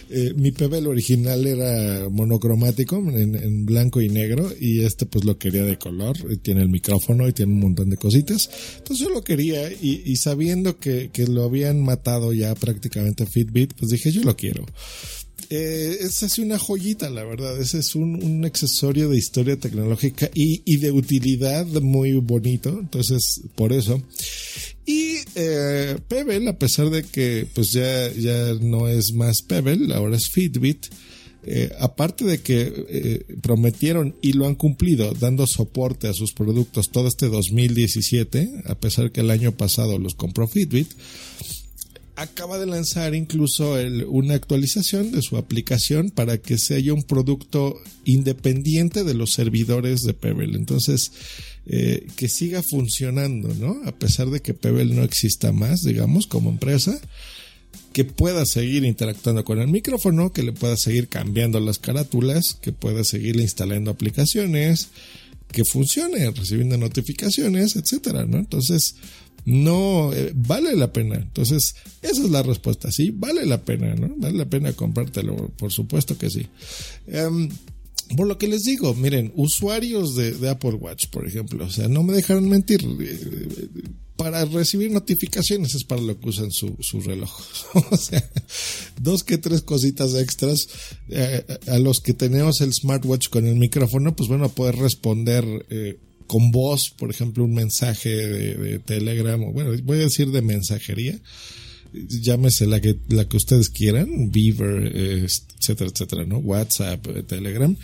Eh, 0.09 0.33
mi 0.35 0.51
Pebble 0.51 0.87
original 0.87 1.45
era 1.45 2.07
monocromático 2.09 2.95
en, 2.97 3.65
blanco 3.65 3.99
y 4.01 4.09
negro 4.09 4.49
y 4.59 4.81
este 4.81 5.05
pues 5.05 5.25
lo 5.25 5.37
quería 5.37 5.63
de 5.63 5.77
color. 5.77 6.15
Tiene 6.41 6.61
el 6.61 6.69
micrófono 6.69 7.27
y 7.27 7.33
tiene 7.33 7.53
un 7.53 7.59
montón 7.59 7.89
de 7.89 7.97
cositas. 7.97 8.49
Entonces 8.77 9.05
yo 9.05 9.13
lo 9.13 9.23
quería 9.23 9.71
y, 9.71 10.15
sabiendo 10.15 10.79
que, 10.79 11.09
que, 11.11 11.27
lo 11.27 11.43
habían 11.43 11.83
matado 11.83 12.33
ya 12.33 12.55
prácticamente 12.55 13.25
Fitbit, 13.25 13.73
pues 13.73 13.91
dije 13.91 14.11
yo 14.11 14.23
lo 14.23 14.35
quiero 14.35 14.65
eh, 15.49 15.97
es 16.01 16.23
así 16.23 16.41
una 16.41 16.59
joyita, 16.59 17.09
la 17.09 17.23
verdad. 17.23 17.59
Ese 17.59 17.79
es 17.79 17.95
un, 17.95 18.23
un 18.23 18.45
accesorio 18.45 19.09
de 19.09 19.17
historia 19.17 19.57
tecnológica 19.57 20.29
y, 20.33 20.61
y, 20.65 20.77
de 20.77 20.91
utilidad 20.91 21.65
muy 21.65 22.13
bonito. 22.13 22.77
Entonces, 22.79 23.41
por 23.55 23.73
eso. 23.73 24.01
Y 24.85 25.17
eh, 25.35 25.97
Pebble, 26.07 26.49
a 26.49 26.57
pesar 26.57 26.89
de 26.89 27.03
que 27.03 27.45
pues 27.53 27.71
ya, 27.71 28.11
ya 28.13 28.53
no 28.61 28.87
es 28.87 29.11
más 29.13 29.41
Pebble, 29.41 29.93
ahora 29.93 30.15
es 30.15 30.29
Fitbit, 30.29 30.87
eh, 31.49 31.71
aparte 31.79 32.25
de 32.25 32.39
que 32.39 32.85
eh, 32.89 33.35
prometieron 33.41 34.15
y 34.21 34.33
lo 34.33 34.47
han 34.47 34.55
cumplido 34.55 35.13
dando 35.13 35.47
soporte 35.47 36.07
a 36.07 36.13
sus 36.13 36.33
productos 36.33 36.89
todo 36.89 37.07
este 37.07 37.27
2017, 37.27 38.63
a 38.65 38.75
pesar 38.75 39.11
que 39.11 39.21
el 39.21 39.29
año 39.29 39.53
pasado 39.53 39.99
los 39.99 40.15
compró 40.15 40.47
Fitbit, 40.47 40.89
acaba 42.17 42.57
de 42.57 42.65
lanzar 42.65 43.13
incluso 43.13 43.75
una 44.07 44.33
actualización 44.33 45.11
de 45.11 45.21
su 45.21 45.37
aplicación 45.37 46.09
para 46.09 46.39
que 46.39 46.57
sea 46.57 46.91
un 46.91 47.03
producto 47.03 47.79
independiente 48.05 49.03
de 49.03 49.13
los 49.13 49.33
servidores 49.33 50.01
de 50.01 50.15
Pebble. 50.15 50.57
Entonces, 50.57 51.11
eh, 51.67 52.07
que 52.15 52.27
siga 52.27 52.63
funcionando, 52.63 53.53
¿no? 53.53 53.81
A 53.85 53.91
pesar 53.91 54.31
de 54.31 54.41
que 54.41 54.55
Pebble 54.55 54.95
no 54.95 55.03
exista 55.03 55.51
más, 55.51 55.83
digamos, 55.83 56.25
como 56.25 56.49
empresa, 56.49 56.99
que 57.93 58.03
pueda 58.03 58.47
seguir 58.47 58.83
interactuando 58.83 59.45
con 59.45 59.59
el 59.59 59.67
micrófono, 59.67 60.33
que 60.33 60.41
le 60.41 60.53
pueda 60.53 60.75
seguir 60.75 61.09
cambiando 61.09 61.59
las 61.59 61.77
carátulas, 61.77 62.57
que 62.59 62.71
pueda 62.71 63.03
seguir 63.03 63.39
instalando 63.39 63.91
aplicaciones, 63.91 64.89
que 65.51 65.63
funcione 65.65 66.31
recibiendo 66.31 66.77
notificaciones, 66.77 67.75
etcétera, 67.75 68.25
¿no? 68.25 68.39
Entonces, 68.39 68.95
no 69.47 70.11
eh, 70.13 70.33
vale 70.35 70.75
la 70.75 70.91
pena. 70.91 71.15
Entonces, 71.15 71.75
esa 72.01 72.21
es 72.21 72.29
la 72.29 72.43
respuesta. 72.43 72.91
Sí, 72.91 73.11
vale 73.11 73.45
la 73.45 73.63
pena, 73.63 73.95
¿no? 73.95 74.13
Vale 74.17 74.37
la 74.37 74.45
pena 74.45 74.73
comprártelo, 74.73 75.53
por 75.57 75.71
supuesto 75.71 76.17
que 76.17 76.29
sí. 76.29 76.45
Em, 77.07 77.47
por 78.17 78.27
lo 78.27 78.37
que 78.37 78.49
les 78.49 78.63
digo, 78.63 78.93
miren, 78.93 79.31
usuarios 79.35 80.15
de, 80.15 80.49
Apple 80.49 80.73
Watch, 80.73 81.07
por 81.07 81.25
ejemplo, 81.25 81.63
o 81.65 81.69
sea, 81.69 81.87
no 81.87 82.03
me 82.03 82.13
dejaron 82.13 82.49
mentir. 82.49 82.81
Eh, 82.99 83.69
para 84.17 84.43
recibir 84.45 84.91
notificaciones 84.91 85.75
es 85.75 85.83
para 85.85 86.01
lo 86.01 86.19
que 86.19 86.27
usan 86.27 86.51
su, 86.51 86.75
reloj. 87.05 87.31
o 87.91 87.95
sea, 87.95 88.29
dos 88.99 89.23
que 89.23 89.37
tres 89.37 89.61
cositas 89.61 90.13
extras 90.15 90.67
eh, 91.07 91.45
a 91.67 91.77
los 91.79 92.01
que 92.01 92.13
tenemos 92.13 92.59
el 92.59 92.73
smartwatch 92.73 93.29
con 93.29 93.47
el 93.47 93.55
micrófono, 93.55 94.13
pues 94.13 94.27
bueno, 94.27 94.49
poder 94.49 94.75
responder 94.75 95.45
con 96.27 96.51
voz, 96.51 96.91
por 96.91 97.09
ejemplo, 97.09 97.43
un 97.45 97.53
mensaje 97.53 98.09
de, 98.09 98.79
Telegram, 98.79 99.41
o 99.43 99.51
bueno, 99.51 99.71
voy 99.83 99.97
a 99.97 100.01
decir 100.01 100.31
de 100.31 100.41
mensajería, 100.41 101.17
llámese 101.93 102.67
la 102.67 102.81
que, 102.81 102.97
la 103.09 103.27
que 103.27 103.37
ustedes 103.37 103.69
quieran, 103.69 104.29
Beaver, 104.29 104.95
etcétera, 104.95 105.89
etcétera, 105.91 106.25
¿no? 106.25 106.37
WhatsApp, 106.39 107.07
eh, 107.07 107.23
Telegram, 107.23 107.75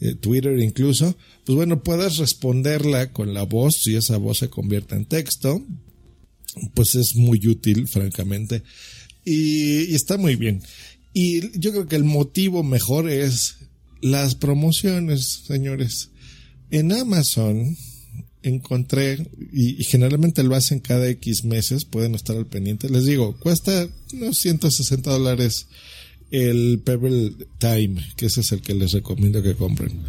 eh, 0.00 0.14
Twitter 0.16 0.58
incluso, 0.58 1.16
pues 1.46 1.56
bueno, 1.56 1.82
puedas 1.82 2.18
responderla 2.18 3.12
con 3.12 3.32
la 3.32 3.44
voz, 3.44 3.76
si 3.82 3.94
esa 3.94 4.16
voz 4.16 4.38
se 4.38 4.50
convierte 4.50 4.96
en 4.96 5.06
texto, 5.06 5.64
pues 6.74 6.94
es 6.96 7.14
muy 7.14 7.40
útil, 7.46 7.86
francamente, 7.88 8.62
y 9.24 9.94
está 9.94 10.18
muy 10.18 10.36
bien. 10.36 10.62
Y 11.12 11.58
yo 11.58 11.70
creo 11.70 11.86
que 11.86 11.96
el 11.96 12.04
motivo 12.04 12.64
mejor 12.64 13.08
es 13.08 13.56
las 14.00 14.34
promociones, 14.34 15.44
señores 15.46 16.10
en 16.74 16.92
Amazon 16.92 17.76
encontré, 18.42 19.26
y, 19.52 19.82
generalmente 19.84 20.42
lo 20.42 20.54
hacen 20.54 20.80
cada 20.80 21.08
X 21.08 21.44
meses, 21.44 21.84
pueden 21.84 22.14
estar 22.14 22.36
al 22.36 22.46
pendiente. 22.46 22.90
Les 22.90 23.04
digo, 23.04 23.36
cuesta 23.38 23.88
unos 24.12 24.38
160 24.38 25.10
dólares 25.10 25.68
el 26.30 26.80
Pebble 26.84 27.32
Time, 27.58 28.04
que 28.16 28.26
ese 28.26 28.40
es 28.40 28.50
el 28.52 28.60
que 28.60 28.74
les 28.74 28.92
recomiendo 28.92 29.42
que 29.42 29.54
compren. 29.54 30.00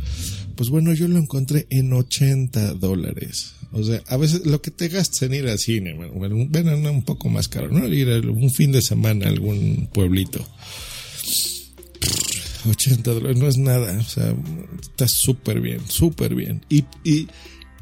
Pues 0.56 0.70
bueno, 0.70 0.92
yo 0.94 1.08
lo 1.08 1.20
encontré 1.20 1.68
en 1.70 1.94
80 1.94 2.74
dólares. 2.74 3.54
O 3.72 3.84
sea, 3.84 4.02
a 4.08 4.18
veces 4.18 4.46
lo 4.46 4.62
que 4.62 4.72
te 4.72 4.88
gastas 4.88 5.22
en 5.22 5.36
ir 5.36 5.48
al 5.48 5.60
cine, 5.60 5.94
bueno, 5.94 6.36
un 6.36 7.04
poco 7.04 7.30
más 7.30 7.48
caro, 7.48 7.70
¿no? 7.70 7.88
Ir 7.88 8.10
un 8.28 8.50
fin 8.52 8.72
de 8.72 8.82
semana 8.82 9.28
a 9.28 9.30
algún 9.30 9.88
pueblito 9.94 10.44
80 12.68 13.14
dólares 13.14 13.38
no 13.38 13.48
es 13.48 13.58
nada, 13.58 13.98
o 14.00 14.04
sea, 14.04 14.36
está 14.82 15.08
súper 15.08 15.62
bien, 15.62 15.82
súper 15.88 16.36
bien. 16.36 16.66
Y, 16.70 16.86
y, 17.04 17.28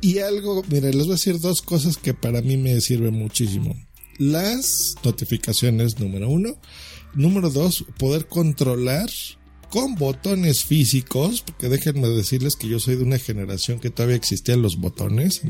y 0.02 0.20
algo, 0.20 0.64
mira, 0.70 0.88
les 0.88 1.06
voy 1.06 1.12
a 1.12 1.14
decir 1.14 1.40
dos 1.40 1.62
cosas 1.62 1.98
que 1.98 2.14
para 2.14 2.42
mí 2.42 2.58
me 2.58 2.80
sirven 2.82 3.14
muchísimo. 3.14 3.76
Las 4.18 4.96
notificaciones, 5.04 6.00
número 6.00 6.30
uno. 6.30 6.58
Número 7.16 7.50
dos, 7.50 7.86
poder 7.98 8.28
controlar 8.28 9.10
con 9.70 9.96
botones 9.96 10.66
físicos, 10.66 11.42
porque 11.42 11.68
déjenme 11.68 12.08
decirles 12.08 12.56
que 12.56 12.68
yo 12.68 12.80
soy 12.80 12.96
de 12.96 13.04
una 13.04 13.18
generación 13.18 13.80
que 13.80 13.90
todavía 13.90 14.16
existían 14.16 14.62
los 14.62 14.78
botones, 14.78 15.42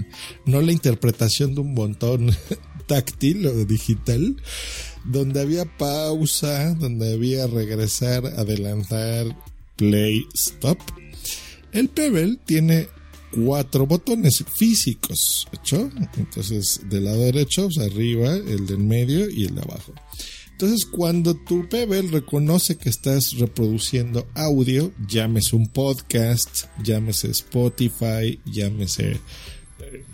no 0.46 0.62
la 0.62 0.72
interpretación 0.72 1.56
de 1.56 1.62
un 1.62 1.76
botón 1.76 2.32
táctil 2.88 3.46
o 3.48 3.66
digital, 3.66 4.38
donde 5.04 5.42
había 5.42 5.66
pausa, 5.78 6.74
donde 6.76 7.14
había 7.14 7.48
regresar, 7.48 8.26
adelantar, 8.26 9.26
play, 9.76 10.26
stop. 10.34 10.78
El 11.72 11.90
Pebble 11.90 12.38
tiene 12.46 12.88
cuatro 13.32 13.88
botones 13.88 14.44
físicos, 14.56 15.48
¿hecho? 15.52 15.90
Entonces, 16.18 16.82
del 16.90 17.06
lado 17.06 17.20
derecho, 17.20 17.68
arriba, 17.84 18.36
el 18.36 18.66
del 18.68 18.80
medio 18.80 19.30
y 19.30 19.46
el 19.46 19.56
de 19.56 19.62
abajo. 19.62 19.94
Entonces, 20.52 20.86
cuando 20.86 21.34
tu 21.36 21.68
Pebble 21.68 22.04
reconoce 22.04 22.78
que 22.78 22.90
estás 22.90 23.34
reproduciendo 23.40 24.28
audio, 24.36 24.94
llámese 25.08 25.56
un 25.56 25.68
podcast, 25.68 26.66
llámese 26.84 27.32
Spotify, 27.32 28.40
llámese 28.46 29.20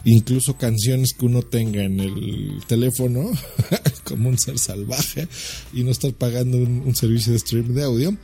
incluso 0.06 0.58
canciones 0.58 1.14
que 1.14 1.26
uno 1.26 1.42
tenga 1.42 1.84
en 1.84 2.00
el 2.00 2.64
teléfono 2.68 3.32
como 4.04 4.30
un 4.30 4.38
ser 4.38 4.58
salvaje 4.58 5.28
y 5.74 5.84
no 5.84 5.92
estar 5.92 6.14
pagando 6.14 6.58
un, 6.58 6.96
servicio 6.96 7.34
de 7.34 7.40
stream 7.40 7.74
de 7.74 7.84
audio 7.84 8.18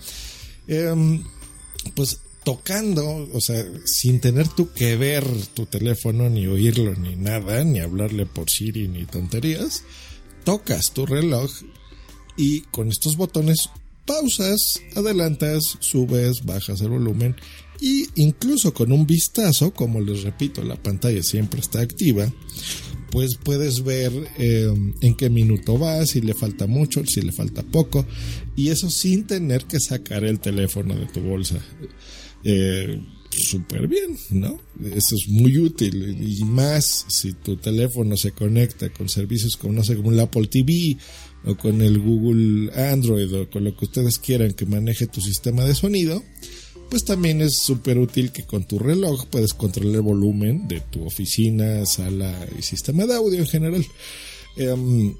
em, 0.67 1.23
pues 1.95 2.19
tocando 2.43 3.29
o 3.33 3.41
sea 3.41 3.65
sin 3.85 4.19
tener 4.19 4.47
tú 4.47 4.71
que 4.73 4.95
ver 4.95 5.25
tu 5.53 5.65
teléfono 5.65 6.29
ni 6.29 6.47
oírlo 6.47 6.95
ni 6.95 7.15
nada 7.15 7.63
ni 7.63 7.79
hablarle 7.79 8.25
por 8.25 8.49
Siri 8.49 8.87
ni 8.87 9.05
tonterías 9.05 9.83
tocas 10.43 10.91
tu 10.91 11.05
reloj 11.05 11.51
y 12.37 12.61
con 12.61 12.89
estos 12.89 13.15
botones 13.15 13.69
pausas, 14.05 14.81
adelantas, 14.95 15.77
subes, 15.79 16.45
bajas 16.45 16.81
el 16.81 16.89
volumen 16.89 17.35
y 17.79 18.07
incluso 18.15 18.73
con 18.73 18.91
un 18.91 19.05
vistazo, 19.05 19.73
como 19.73 20.01
les 20.01 20.23
repito, 20.23 20.63
la 20.63 20.81
pantalla 20.81 21.21
siempre 21.23 21.59
está 21.59 21.81
activa, 21.81 22.31
pues 23.11 23.37
puedes 23.41 23.83
ver 23.83 24.11
eh, 24.37 24.73
en 25.01 25.15
qué 25.15 25.29
minuto 25.29 25.79
va, 25.79 26.05
si 26.05 26.21
le 26.21 26.33
falta 26.33 26.67
mucho, 26.67 27.05
si 27.05 27.21
le 27.21 27.31
falta 27.31 27.63
poco, 27.63 28.05
y 28.55 28.69
eso 28.69 28.89
sin 28.89 29.25
tener 29.25 29.65
que 29.65 29.79
sacar 29.79 30.23
el 30.23 30.39
teléfono 30.39 30.95
de 30.95 31.05
tu 31.07 31.21
bolsa. 31.21 31.59
Eh, 32.43 33.01
súper 33.31 33.87
bien, 33.87 34.17
¿no? 34.29 34.59
Eso 34.93 35.15
es 35.15 35.27
muy 35.27 35.57
útil 35.57 36.17
y 36.21 36.43
más 36.45 37.05
si 37.07 37.33
tu 37.33 37.57
teléfono 37.57 38.15
se 38.17 38.31
conecta 38.31 38.91
con 38.91 39.09
servicios 39.09 39.57
como, 39.57 39.73
no 39.73 39.83
sé, 39.83 39.95
como 39.95 40.11
el 40.11 40.19
Apple 40.19 40.47
TV 40.47 40.97
o 41.45 41.55
con 41.55 41.81
el 41.81 41.99
Google 41.99 42.71
Android 42.73 43.33
o 43.33 43.49
con 43.49 43.63
lo 43.63 43.75
que 43.75 43.85
ustedes 43.85 44.19
quieran 44.19 44.53
que 44.53 44.65
maneje 44.65 45.07
tu 45.07 45.21
sistema 45.21 45.63
de 45.65 45.75
sonido 45.75 46.23
pues 46.89 47.05
también 47.05 47.41
es 47.41 47.57
súper 47.57 47.97
útil 47.97 48.31
que 48.31 48.43
con 48.43 48.63
tu 48.65 48.79
reloj 48.79 49.25
puedes 49.27 49.53
controlar 49.53 49.95
el 49.95 50.01
volumen 50.01 50.67
de 50.67 50.81
tu 50.81 51.05
oficina, 51.05 51.85
sala 51.85 52.47
y 52.57 52.61
sistema 52.61 53.05
de 53.05 53.15
audio 53.15 53.39
en 53.39 53.47
general. 53.47 53.85
Em, 54.57 55.15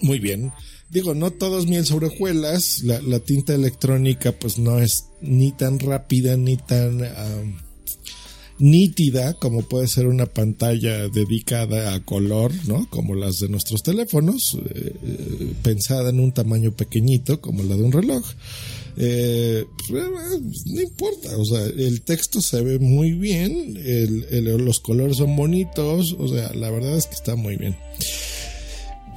muy 0.00 0.18
bien. 0.18 0.52
Digo, 0.90 1.14
no 1.14 1.30
todos 1.30 1.66
miel 1.66 1.86
sobre 1.86 2.08
hojuelas. 2.08 2.82
La, 2.82 3.18
tinta 3.20 3.54
electrónica 3.54 4.32
pues 4.32 4.58
no 4.58 4.78
es 4.78 5.06
ni 5.20 5.52
tan 5.52 5.78
rápida 5.78 6.36
ni 6.36 6.56
tan 6.56 7.00
nítida 8.58 9.34
como 9.34 9.62
puede 9.62 9.88
ser 9.88 10.06
una 10.06 10.26
pantalla 10.26 11.08
dedicada 11.08 11.94
a 11.94 12.04
color, 12.04 12.52
¿no? 12.66 12.88
Como 12.90 13.14
las 13.14 13.40
de 13.40 13.48
nuestros 13.48 13.82
teléfonos, 13.82 14.54
eh, 14.54 14.94
eh, 15.02 15.52
pensada 15.62 16.10
en 16.10 16.20
un 16.20 16.32
tamaño 16.32 16.72
pequeñito 16.72 17.40
como 17.40 17.62
la 17.64 17.76
de 17.76 17.82
un 17.82 17.92
reloj. 17.92 18.24
Eh, 18.96 19.64
pues, 19.88 20.04
no 20.66 20.80
importa, 20.80 21.36
o 21.36 21.44
sea, 21.44 21.64
el 21.64 22.02
texto 22.02 22.40
se 22.40 22.60
ve 22.60 22.78
muy 22.78 23.12
bien, 23.12 23.78
los 24.42 24.80
colores 24.80 25.16
son 25.16 25.34
bonitos, 25.34 26.14
o 26.18 26.28
sea, 26.28 26.52
la 26.52 26.70
verdad 26.70 26.96
es 26.96 27.06
que 27.06 27.14
está 27.14 27.34
muy 27.36 27.56
bien. 27.56 27.76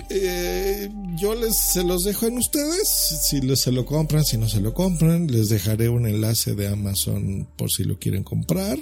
Eh, 0.09 0.89
yo 1.17 1.33
les 1.33 1.57
se 1.57 1.83
los 1.83 2.03
dejo 2.03 2.27
en 2.27 2.37
ustedes 2.37 2.87
si 3.23 3.41
se 3.55 3.71
lo 3.71 3.87
compran 3.87 4.23
si 4.23 4.37
no 4.37 4.47
se 4.47 4.61
lo 4.61 4.71
compran 4.71 5.25
les 5.25 5.49
dejaré 5.49 5.89
un 5.89 6.05
enlace 6.07 6.53
de 6.53 6.67
Amazon 6.67 7.49
por 7.57 7.71
si 7.71 7.85
lo 7.85 7.97
quieren 7.97 8.23
comprar 8.23 8.77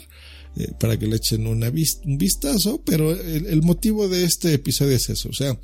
eh, 0.57 0.73
para 0.77 0.99
que 0.99 1.07
le 1.07 1.15
echen 1.15 1.47
un 1.47 1.63
vistazo 2.17 2.81
pero 2.83 3.11
el, 3.11 3.45
el, 3.45 3.61
motivo 3.61 4.09
de 4.09 4.25
este 4.25 4.53
episodio 4.53 4.97
es 4.97 5.09
eso 5.09 5.29
o 5.29 5.33
sea 5.33 5.57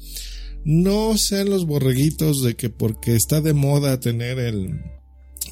no 0.63 1.17
sean 1.17 1.50
los 1.50 1.65
borreguitos 1.65 2.41
de 2.41 2.55
que 2.55 2.69
porque 2.69 3.15
está 3.15 3.41
de 3.41 3.53
moda 3.53 4.00
tener 4.00 4.39
el 4.39 4.79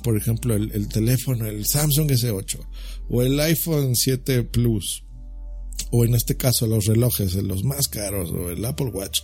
por 0.04 0.18
ejemplo, 0.18 0.56
el, 0.56 0.88
teléfono, 0.88 1.46
el 1.46 1.66
Samsung 1.66 2.10
S8 2.10 2.60
o 3.10 3.22
el 3.22 3.40
iPhone 3.40 3.96
7 3.96 4.44
Plus 4.44 5.04
o 5.92 6.06
en 6.06 6.16
este 6.16 6.36
caso 6.36 6.68
los 6.68 6.86
relojes, 6.86 7.36
los 7.36 7.64
más 7.64 7.88
caros 7.88 8.32
o 8.32 8.50
el 8.50 8.64
Apple 8.66 8.88
Watch, 8.88 9.22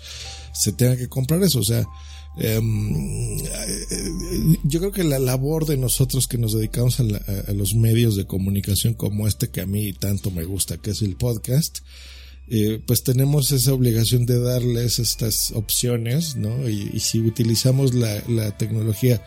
se 0.54 0.72
tenga 0.72 0.96
que 0.96 1.10
comprar 1.10 1.42
eso. 1.44 1.60
O 1.60 1.64
sea, 1.64 1.86
em, 2.38 3.38
yo 4.64 4.80
creo 4.80 4.92
que 4.92 5.04
la 5.04 5.20
labor 5.20 5.66
de 5.66 5.78
nosotros 5.78 6.28
que 6.28 6.38
nos 6.38 6.54
dedicamos 6.54 7.00
a, 7.00 7.04
los 7.54 7.76
medios 7.76 8.16
de 8.16 8.26
comunicación 8.26 8.94
como 8.94 9.28
este 9.28 9.50
que 9.50 9.62
a 9.62 9.66
mí 9.66 9.94
tanto 9.94 10.32
me 10.32 10.46
gusta, 10.46 10.78
que 10.78 10.92
es 10.92 11.02
el 11.02 11.16
podcast, 11.16 11.80
eh, 12.48 12.82
pues 12.86 13.04
tenemos 13.04 13.52
esa 13.52 13.74
obligación 13.74 14.26
de 14.26 14.40
darles 14.40 15.00
estas 15.00 15.52
opciones, 15.52 16.36
¿no? 16.36 16.68
Y, 16.68 17.00
si 17.00 17.22
utilizamos 17.22 17.94
la, 17.94 18.58
tecnología, 18.58 19.24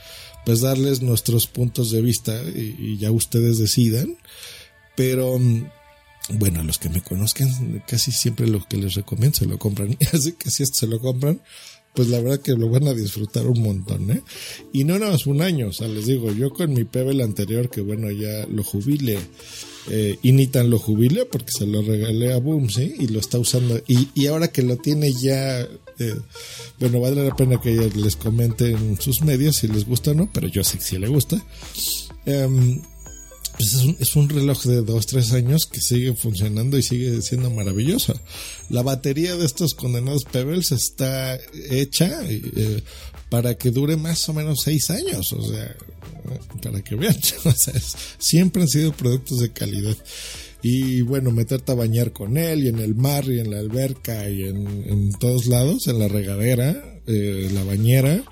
pues 0.46 0.60
darles 0.60 1.02
nuestros 1.02 1.48
puntos 1.48 1.90
de 1.90 2.00
vista 2.00 2.40
y, 2.54 2.98
ya 2.98 3.10
ustedes 3.10 3.58
decidan. 3.58 4.16
Pero 4.94 5.40
bueno, 6.30 6.60
a 6.60 6.62
los 6.62 6.78
que 6.78 6.88
me 6.88 7.02
conozcan, 7.02 7.82
casi 7.86 8.12
siempre 8.12 8.46
lo 8.46 8.64
que 8.64 8.76
les 8.76 8.94
recomiendo 8.94 9.36
se 9.36 9.46
lo 9.46 9.58
compran. 9.58 9.98
Así 10.12 10.32
que 10.32 10.50
si 10.52 10.62
esto 10.62 10.78
se 10.78 10.86
lo 10.86 11.00
compran, 11.00 11.40
pues 11.94 12.08
la 12.08 12.20
verdad 12.20 12.40
que 12.40 12.52
lo 12.52 12.70
van 12.70 12.86
a 12.86 12.94
disfrutar 12.94 13.48
un 13.48 13.60
montón, 13.60 14.08
¿eh? 14.08 14.22
Y 14.72 14.84
no 14.84 14.96
nada 15.00 15.12
más 15.12 15.26
un 15.26 15.42
año, 15.42 15.66
o 15.66 15.72
sea, 15.72 15.88
les 15.88 16.06
digo, 16.06 16.30
yo 16.30 16.50
con 16.50 16.72
mi 16.72 16.84
Pebble 16.84 17.24
anterior, 17.24 17.68
que 17.68 17.80
bueno, 17.80 18.08
ya 18.12 18.46
lo 18.46 18.62
jubile, 18.62 19.18
eh, 19.90 20.18
lo 20.64 20.78
jubile 20.78 21.24
porque 21.26 21.52
se 21.52 21.66
lo 21.66 21.82
regalé 21.82 22.32
a 22.32 22.38
Boom, 22.38 22.70
¿sí? 22.70 22.94
Y 22.98 23.08
lo 23.08 23.20
está 23.20 23.38
usando, 23.38 23.80
y, 23.86 24.08
y 24.14 24.26
ahora 24.26 24.48
que 24.48 24.62
lo 24.62 24.76
tiene 24.76 25.12
ya, 25.12 25.60
eh, 25.60 26.20
bueno, 26.78 27.00
vale 27.00 27.24
la 27.24 27.34
pena 27.34 27.60
que 27.60 27.90
les 27.94 28.16
comenten 28.16 29.00
sus 29.00 29.22
medios 29.22 29.56
si 29.56 29.68
les 29.68 29.86
gusta 29.86 30.12
o 30.12 30.14
no, 30.14 30.30
pero 30.32 30.48
yo 30.48 30.64
sé 30.64 30.78
que 30.78 30.84
sí 30.84 30.98
le 30.98 31.08
gusta. 31.08 31.42
Um, 32.26 32.82
pues 33.56 33.72
es 33.72 33.84
un, 33.84 33.96
es 34.00 34.16
un 34.16 34.28
reloj 34.28 34.64
de 34.64 34.82
2-3 34.82 35.32
años 35.32 35.66
que 35.66 35.80
sigue 35.80 36.14
funcionando 36.14 36.76
y 36.76 36.82
sigue 36.82 37.22
siendo 37.22 37.50
maravilloso. 37.50 38.18
La 38.68 38.82
batería 38.82 39.34
de 39.36 39.46
estos 39.46 39.74
condenados 39.74 40.24
Pebbles 40.24 40.72
está 40.72 41.38
hecha 41.70 42.20
eh, 42.28 42.82
para 43.30 43.54
que 43.54 43.70
dure 43.70 43.96
más 43.96 44.28
o 44.28 44.34
menos 44.34 44.60
6 44.62 44.90
años, 44.90 45.32
o 45.32 45.42
sea, 45.42 45.74
para 46.62 46.82
que 46.82 46.94
vean, 46.96 47.16
o 47.44 47.50
sea, 47.52 47.74
siempre 48.18 48.62
han 48.62 48.68
sido 48.68 48.92
productos 48.92 49.40
de 49.40 49.52
calidad. 49.52 49.96
Y 50.62 51.02
bueno, 51.02 51.30
meterte 51.30 51.72
a 51.72 51.76
bañar 51.76 52.12
con 52.12 52.36
él 52.38 52.64
y 52.64 52.68
en 52.68 52.80
el 52.80 52.94
mar 52.94 53.24
y 53.26 53.38
en 53.38 53.50
la 53.50 53.58
alberca 53.58 54.28
y 54.28 54.42
en, 54.42 54.66
en 54.86 55.12
todos 55.12 55.46
lados, 55.46 55.86
en 55.86 55.98
la 55.98 56.08
regadera, 56.08 57.00
eh, 57.06 57.50
la 57.52 57.62
bañera 57.62 58.24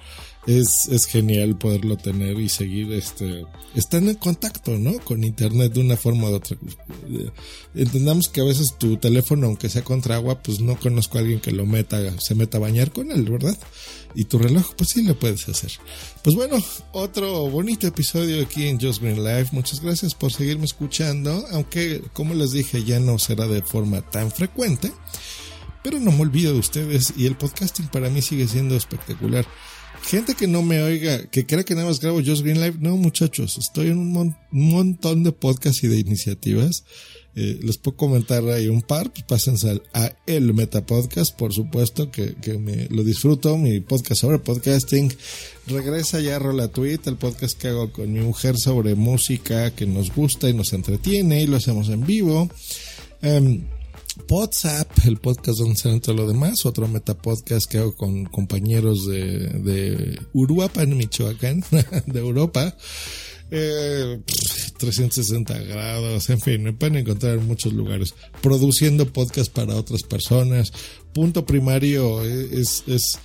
es, 0.46 0.88
es 0.88 1.06
genial 1.06 1.56
poderlo 1.56 1.96
tener 1.96 2.38
y 2.38 2.48
seguir 2.48 2.92
este 2.92 3.46
están 3.74 4.08
en 4.08 4.14
contacto 4.16 4.78
no 4.78 4.98
con 5.00 5.24
internet 5.24 5.72
de 5.72 5.80
una 5.80 5.96
forma 5.96 6.28
u 6.28 6.34
otra. 6.34 6.56
Entendamos 7.74 8.28
que 8.28 8.40
a 8.40 8.44
veces 8.44 8.76
tu 8.78 8.96
teléfono 8.98 9.46
aunque 9.46 9.68
sea 9.68 9.82
contra 9.82 10.16
agua 10.16 10.42
pues 10.42 10.60
no 10.60 10.78
conozco 10.78 11.18
a 11.18 11.22
alguien 11.22 11.40
que 11.40 11.50
lo 11.50 11.66
meta 11.66 11.98
se 12.20 12.34
meta 12.34 12.58
a 12.58 12.60
bañar 12.60 12.92
con 12.92 13.10
él 13.10 13.24
verdad 13.24 13.56
y 14.14 14.24
tu 14.24 14.38
reloj 14.38 14.74
pues 14.76 14.90
sí 14.90 15.02
lo 15.02 15.18
puedes 15.18 15.48
hacer. 15.48 15.72
Pues 16.22 16.36
bueno 16.36 16.62
otro 16.92 17.48
bonito 17.48 17.86
episodio 17.86 18.42
aquí 18.42 18.68
en 18.68 18.78
Just 18.78 19.00
Green 19.00 19.24
Life. 19.24 19.48
Muchas 19.52 19.80
gracias 19.80 20.14
por 20.14 20.32
seguirme 20.32 20.66
escuchando 20.66 21.46
aunque 21.52 22.02
como 22.12 22.34
les 22.34 22.52
dije 22.52 22.84
ya 22.84 23.00
no 23.00 23.18
será 23.18 23.46
de 23.46 23.62
forma 23.62 24.02
tan 24.02 24.30
frecuente 24.30 24.92
pero 25.82 26.00
no 26.00 26.12
me 26.12 26.22
olvido 26.22 26.52
de 26.52 26.58
ustedes 26.58 27.12
y 27.16 27.26
el 27.26 27.36
podcasting 27.36 27.88
para 27.88 28.08
mí 28.08 28.22
sigue 28.22 28.48
siendo 28.48 28.74
espectacular 28.74 29.46
gente 30.06 30.34
que 30.34 30.46
no 30.46 30.62
me 30.62 30.82
oiga, 30.82 31.25
que 31.26 31.46
crea 31.46 31.64
que 31.64 31.75
nada 31.75 31.88
más 31.88 32.00
grabo 32.00 32.23
Just 32.25 32.42
Green 32.42 32.61
Live, 32.61 32.76
no 32.80 32.96
muchachos, 32.96 33.58
estoy 33.58 33.88
en 33.88 33.99
un, 33.99 34.37
montón 34.50 35.25
de 35.25 35.32
podcasts 35.32 35.82
y 35.84 35.88
de 35.88 35.99
iniciativas. 35.99 36.84
Eh, 37.37 37.58
les 37.62 37.78
puedo 37.78 37.96
comentar 37.96 38.44
ahí 38.49 38.68
un 38.68 38.82
par, 38.82 39.12
pues 39.12 39.25
pásense 39.25 39.82
a 39.92 40.12
el 40.26 40.54
Meta 40.54 40.87
Podcast, 40.87 41.37
por 41.37 41.52
supuesto, 41.52 42.12
que, 42.12 42.34
que 42.37 42.58
me 42.58 42.87
lo 42.90 43.02
disfruto, 43.02 43.58
mi 43.58 43.80
podcast 43.80 44.20
sobre 44.20 44.38
podcasting. 44.38 45.12
Regresa 45.66 46.20
ya 46.20 46.38
Rola 46.38 46.68
Tweet, 46.68 47.00
el 47.06 47.16
podcast 47.16 47.58
que 47.58 47.68
hago 47.68 47.90
con 47.90 48.12
mi 48.12 48.20
mujer 48.20 48.56
sobre 48.56 48.94
música 48.94 49.73
que 49.73 49.87
nos 49.87 50.14
gusta 50.14 50.49
y 50.49 50.54
nos 50.54 50.73
entretiene 50.73 51.42
y 51.42 51.49
lo 51.49 51.56
hacemos 51.56 51.88
en 51.88 52.06
vivo. 52.06 52.49
Um, 53.23 53.62
WhatsApp, 54.28 54.90
el 55.06 55.18
podcast 55.18 55.59
donde 55.59 55.76
se 55.76 55.90
entra 55.90 56.14
lo 56.14 56.26
demás, 56.26 56.66
otro 56.66 56.88
metapodcast 56.88 57.71
que 57.71 57.78
hago 57.78 57.97
con 57.97 58.25
compañeros 58.26 59.06
de, 59.06 59.49
de 59.49 60.21
Uruapan, 60.33 60.97
Michoacán, 60.97 61.65
de 62.06 62.21
Europa. 62.21 62.76
360 63.50 65.56
eh, 65.56 65.65
grados, 65.67 66.30
en 66.30 66.41
fin, 66.41 66.62
me 66.62 66.73
pueden 66.73 66.97
encontrar 66.97 67.38
en 67.38 67.47
muchos 67.47 67.73
lugares, 67.73 68.15
produciendo 68.41 69.12
podcast 69.12 69.52
para 69.52 69.76
otras 69.76 70.02
personas. 70.02 70.73
Punto 71.12 71.47
primario 71.47 72.25
es, 72.25 72.82
es 72.88 73.19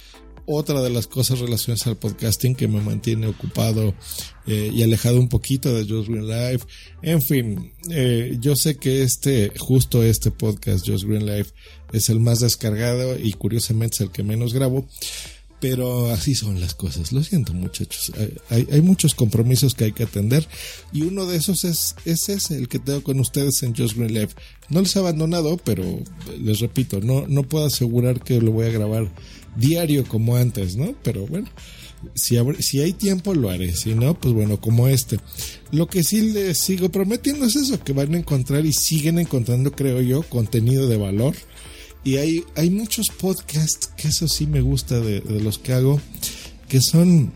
otra 0.52 0.82
de 0.82 0.90
las 0.90 1.06
cosas 1.06 1.40
relacionadas 1.40 1.86
al 1.86 1.98
podcasting 1.98 2.56
que 2.56 2.68
me 2.68 2.82
mantiene 2.82 3.28
ocupado 3.28 3.94
eh, 4.48 4.72
y 4.74 4.82
alejado 4.82 5.20
un 5.20 5.30
poquito 5.30 5.72
de 5.74 5.86
Just 5.86 6.10
Green 6.10 6.28
Life. 6.28 6.66
En 7.04 7.22
fin, 7.22 7.72
eh, 7.92 8.36
yo 8.40 8.56
sé 8.56 8.78
que 8.78 9.04
este, 9.04 9.54
justo 9.60 10.02
este 10.02 10.32
podcast, 10.32 10.88
Just 10.90 11.04
Green 11.06 11.28
Life, 11.28 11.52
es 11.94 12.10
el 12.10 12.20
más 12.20 12.40
descargado 12.40 13.16
y 13.20 13.34
curiosamente 13.34 13.96
es 13.96 14.02
el 14.02 14.12
que 14.12 14.24
menos 14.24 14.54
grabo. 14.54 14.88
Pero 15.62 16.10
así 16.10 16.36
son 16.36 16.62
las 16.62 16.74
cosas. 16.74 17.12
Lo 17.12 17.22
siento, 17.22 17.54
muchachos. 17.54 18.14
Hay, 18.50 18.82
muchos 18.82 19.14
compromisos 19.14 19.76
que 19.76 19.84
hay 19.84 19.92
que 19.92 20.04
atender. 20.04 20.48
Y 20.94 21.02
uno 21.02 21.26
de 21.26 21.36
esos 21.36 21.66
es, 21.66 21.98
es 22.06 22.30
ese, 22.30 22.56
el 22.56 22.70
que 22.70 22.80
tengo 22.80 23.04
con 23.04 23.20
ustedes 23.20 23.62
en 23.64 23.76
Just 23.76 23.98
Green 23.98 24.14
Life. 24.14 24.36
No 24.70 24.80
les 24.80 24.96
he 24.96 25.00
abandonado, 25.00 25.58
pero 25.58 25.84
les 26.42 26.60
repito, 26.60 27.02
no, 27.02 27.28
no 27.28 27.44
puedo 27.44 27.66
asegurar 27.66 28.22
que 28.24 28.40
lo 28.40 28.54
voy 28.54 28.68
a 28.68 28.72
grabar 28.72 29.12
diario 29.56 30.06
como 30.06 30.36
antes, 30.36 30.76
¿no? 30.76 30.96
Pero 31.04 31.26
bueno, 31.28 31.50
si, 32.16 32.80
hay 32.80 32.94
tiempo 32.94 33.34
lo 33.34 33.50
haré, 33.50 33.76
si 33.76 33.94
no, 33.94 34.20
pues 34.20 34.34
bueno, 34.34 34.60
como 34.60 34.88
este. 34.88 35.20
Lo 35.72 35.88
que 35.88 36.04
sí 36.04 36.32
les 36.32 36.60
sigo 36.60 36.90
prometiendo 36.90 37.46
es 37.46 37.56
eso, 37.56 37.84
que 37.84 37.94
van 37.94 38.14
a 38.14 38.18
encontrar 38.18 38.66
y 38.66 38.74
siguen 38.74 39.20
encontrando, 39.20 39.72
creo 39.72 40.02
yo, 40.02 40.24
contenido 40.24 40.88
de 40.88 40.98
valor. 40.98 41.36
Y 42.04 42.18
hay, 42.18 42.70
muchos 42.70 43.10
podcasts 43.10 43.88
que 43.98 44.08
eso 44.08 44.28
sí 44.28 44.48
me 44.48 44.62
gusta 44.62 45.00
de, 45.00 45.22
los 45.42 45.60
que 45.60 45.74
hago, 45.74 46.02
que 46.68 46.82
son 46.82 47.34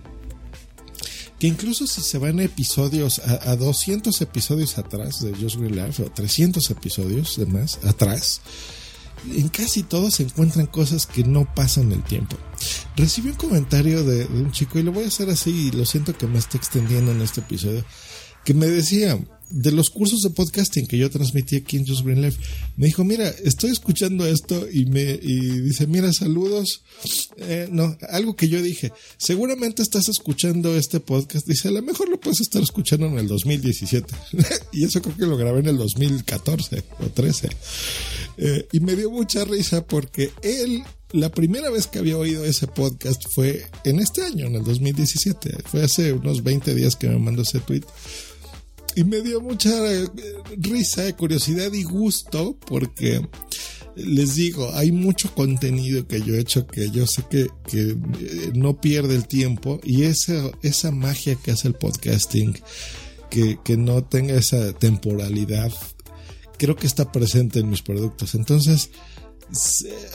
que 1.37 1.47
incluso 1.47 1.85
si 1.87 1.99
se 1.99 2.17
van 2.17 2.39
a 2.39 2.43
episodios, 2.43 3.19
a, 3.19 3.53
200 3.57 4.21
episodios 4.21 4.77
atrás 4.77 5.21
de 5.21 5.35
Just 5.35 5.57
Real 5.57 5.87
Life, 5.87 6.01
o 6.01 6.09
300 6.09 6.71
episodios 6.71 7.35
de 7.35 7.45
más 7.45 7.83
atrás, 7.83 8.39
en 9.31 9.49
casi 9.49 9.83
todos 9.83 10.15
se 10.15 10.23
encuentran 10.23 10.65
cosas 10.67 11.05
que 11.05 11.23
no 11.23 11.45
pasan 11.53 11.91
el 11.91 12.03
tiempo. 12.03 12.37
Recibí 12.95 13.29
un 13.29 13.35
comentario 13.35 14.03
de, 14.03 14.25
un 14.25 14.51
chico 14.51 14.79
y 14.79 14.83
lo 14.83 14.91
voy 14.91 15.05
a 15.05 15.07
hacer 15.07 15.29
así 15.29 15.67
y 15.67 15.71
lo 15.71 15.85
siento 15.85 16.17
que 16.17 16.27
me 16.27 16.39
esté 16.39 16.57
extendiendo 16.57 17.11
en 17.11 17.21
este 17.21 17.41
episodio, 17.41 17.83
que 18.43 18.53
me 18.53 18.67
decía, 18.67 19.17
de 19.53 19.71
los 19.71 19.91
cursos 19.91 20.23
de 20.23 20.31
podcasting 20.31 20.87
que 20.87 20.97
yo 20.97 21.11
transmití 21.11 21.57
aquí 21.57 21.77
en 21.77 21.85
Just 21.85 22.03
Green 22.03 22.23
Life, 22.23 22.39
me 22.75 22.87
dijo, 22.87 23.03
mira, 23.03 23.29
estoy 23.29 23.69
escuchando 23.69 24.25
esto 24.25 24.67
y 24.69 24.85
me 24.85 25.17
dice, 25.17 25.85
mira, 25.85 26.11
saludos. 26.11 26.81
Eh, 27.37 27.67
no, 27.71 27.95
algo 28.09 28.35
que 28.35 28.49
yo 28.49 28.61
dije, 28.61 28.91
seguramente 29.17 29.83
estás 29.83 30.09
escuchando 30.09 30.75
este 30.75 30.99
podcast. 30.99 31.45
Dice, 31.47 31.67
a 31.67 31.71
lo 31.71 31.83
mejor 31.83 32.09
lo 32.09 32.19
puedes 32.19 32.41
estar 32.41 32.63
escuchando 32.63 33.05
en 33.05 33.19
el 33.19 33.27
2017. 33.27 34.13
y 34.71 34.85
eso 34.85 35.01
creo 35.03 35.15
que 35.15 35.27
lo 35.27 35.37
grabé 35.37 35.59
en 35.59 35.67
el 35.67 35.77
2014 35.77 36.83
o 36.99 37.05
13. 37.09 37.49
Eh, 38.37 38.67
y 38.71 38.79
me 38.79 38.95
dio 38.95 39.11
mucha 39.11 39.45
risa 39.45 39.85
porque 39.85 40.31
él 40.41 40.83
la 41.11 41.29
primera 41.29 41.69
vez 41.69 41.85
que 41.85 41.99
había 41.99 42.17
oído 42.17 42.43
ese 42.43 42.65
podcast 42.65 43.21
fue 43.29 43.67
en 43.83 43.99
este 43.99 44.23
año, 44.23 44.47
en 44.47 44.55
el 44.55 44.63
2017. 44.63 45.57
Fue 45.65 45.83
hace 45.83 46.11
unos 46.11 46.41
20 46.41 46.73
días 46.73 46.95
que 46.95 47.07
me 47.07 47.19
mandó 47.19 47.43
ese 47.43 47.59
tweet 47.59 47.83
y 48.95 49.03
me 49.03 49.21
dio 49.21 49.41
mucha 49.41 49.69
eh, 49.91 50.07
risa, 50.57 51.15
curiosidad 51.15 51.71
y 51.73 51.83
gusto 51.83 52.57
porque 52.65 53.21
les 53.95 54.35
digo, 54.35 54.71
hay 54.73 54.91
mucho 54.91 55.33
contenido 55.33 56.07
que 56.07 56.21
yo 56.21 56.35
he 56.35 56.39
hecho 56.39 56.65
que 56.65 56.89
yo 56.89 57.05
sé 57.05 57.23
que, 57.29 57.49
eh, 57.73 58.51
no 58.53 58.79
pierde 58.81 59.15
el 59.15 59.27
tiempo 59.27 59.79
y 59.83 60.03
esa, 60.03 60.51
esa 60.61 60.91
magia 60.91 61.35
que 61.35 61.51
hace 61.51 61.67
el 61.67 61.75
podcasting, 61.75 62.57
que, 63.29 63.59
que 63.63 63.77
no 63.77 64.03
tenga 64.03 64.35
esa 64.35 64.73
temporalidad, 64.73 65.71
creo 66.57 66.75
que 66.75 66.87
está 66.87 67.11
presente 67.11 67.59
en 67.59 67.69
mis 67.69 67.81
productos. 67.81 68.35
Entonces, 68.35 68.89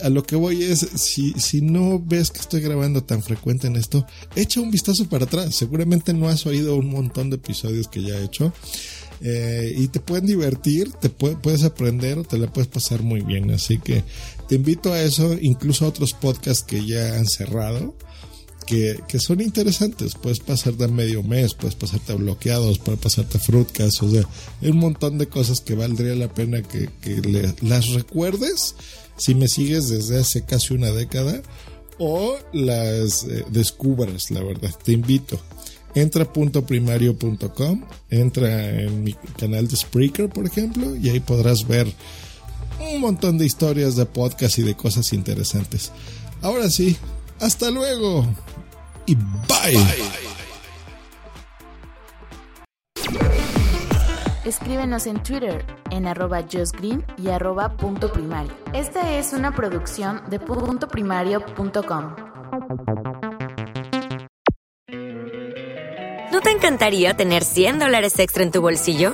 a 0.01 0.09
lo 0.09 0.23
que 0.23 0.35
voy 0.35 0.63
es, 0.63 0.79
si, 0.95 1.33
si 1.33 1.61
no 1.61 1.99
ves 1.99 2.31
que 2.31 2.39
estoy 2.39 2.61
grabando 2.61 3.03
tan 3.03 3.23
frecuente 3.23 3.67
en 3.67 3.75
esto, 3.75 4.05
echa 4.35 4.61
un 4.61 4.71
vistazo 4.71 5.07
para 5.07 5.25
atrás. 5.25 5.55
Seguramente 5.55 6.13
no 6.13 6.27
has 6.27 6.45
oído 6.45 6.75
un 6.75 6.89
montón 6.89 7.29
de 7.29 7.37
episodios 7.37 7.87
que 7.87 8.01
ya 8.01 8.17
he 8.17 8.23
hecho. 8.23 8.53
Eh, 9.21 9.73
y 9.77 9.89
te 9.89 9.99
pueden 9.99 10.25
divertir, 10.25 10.93
te 10.93 11.09
puedes 11.09 11.63
aprender 11.63 12.19
o 12.19 12.23
te 12.23 12.37
la 12.37 12.51
puedes 12.51 12.69
pasar 12.69 13.03
muy 13.03 13.21
bien. 13.21 13.51
Así 13.51 13.77
que 13.77 14.03
te 14.47 14.55
invito 14.55 14.93
a 14.93 15.01
eso, 15.01 15.35
incluso 15.39 15.85
a 15.85 15.89
otros 15.89 16.13
podcasts 16.13 16.63
que 16.63 16.85
ya 16.85 17.17
han 17.17 17.27
cerrado 17.27 17.95
que, 18.69 19.19
son 19.19 19.41
interesantes. 19.41 20.13
Puedes 20.13 20.39
pasarte 20.39 20.87
medio 20.87 21.23
mes, 21.23 21.55
puedes 21.55 21.75
pasarte 21.75 22.13
bloqueados, 22.13 22.77
puedes 22.77 22.99
pasarte 22.99 23.39
fruitcast, 23.39 24.03
o 24.03 24.11
sea, 24.11 24.23
hay 24.61 24.69
un 24.69 24.77
montón 24.77 25.17
de 25.17 25.27
cosas 25.27 25.61
que 25.61 25.73
valdría 25.73 26.15
la 26.15 26.31
pena 26.31 26.61
que, 26.61 26.89
las 27.61 27.89
recuerdes 27.89 28.75
si 29.17 29.33
me 29.33 29.47
sigues 29.47 29.89
desde 29.89 30.19
hace 30.19 30.45
casi 30.45 30.73
una 30.73 30.91
década 30.91 31.41
o 31.97 32.37
las 32.53 33.23
eh, 33.23 33.43
descubras, 33.49 34.31
la 34.31 34.41
verdad. 34.41 34.73
Te 34.83 34.93
invito. 34.93 35.39
Entra 35.95 36.23
a 36.23 36.31
puntoprimario.com, 36.31 37.83
entra 38.11 38.81
en 38.81 39.03
mi 39.03 39.13
canal 39.37 39.67
de 39.67 39.75
Spreaker, 39.75 40.29
por 40.29 40.45
ejemplo, 40.45 40.95
y 40.95 41.09
ahí 41.09 41.19
podrás 41.19 41.67
ver 41.67 41.91
un 42.93 43.01
montón 43.01 43.37
de 43.39 43.45
historias 43.45 43.95
de 43.95 44.05
podcast 44.05 44.59
y 44.59 44.61
de 44.61 44.75
cosas 44.75 45.11
interesantes. 45.11 45.91
Ahora 46.41 46.69
sí, 46.69 46.95
hasta 47.39 47.71
luego 47.71 48.25
y 49.05 49.15
bye. 49.15 49.79
Escríbenos 54.45 55.05
en 55.05 55.21
Twitter 55.21 55.65
en 55.91 56.07
arroba 56.07 56.41
justgreen 56.41 57.05
y 57.17 57.29
arroba 57.29 57.77
punto 57.77 58.11
primario. 58.11 58.51
Esta 58.73 59.17
es 59.17 59.33
una 59.33 59.53
producción 59.53 60.23
de 60.29 60.39
puntoprimario.com. 60.39 62.15
¿No 66.31 66.41
te 66.41 66.51
encantaría 66.51 67.15
tener 67.15 67.43
100 67.43 67.79
dólares 67.79 68.17
extra 68.17 68.43
en 68.43 68.51
tu 68.51 68.61
bolsillo? 68.61 69.13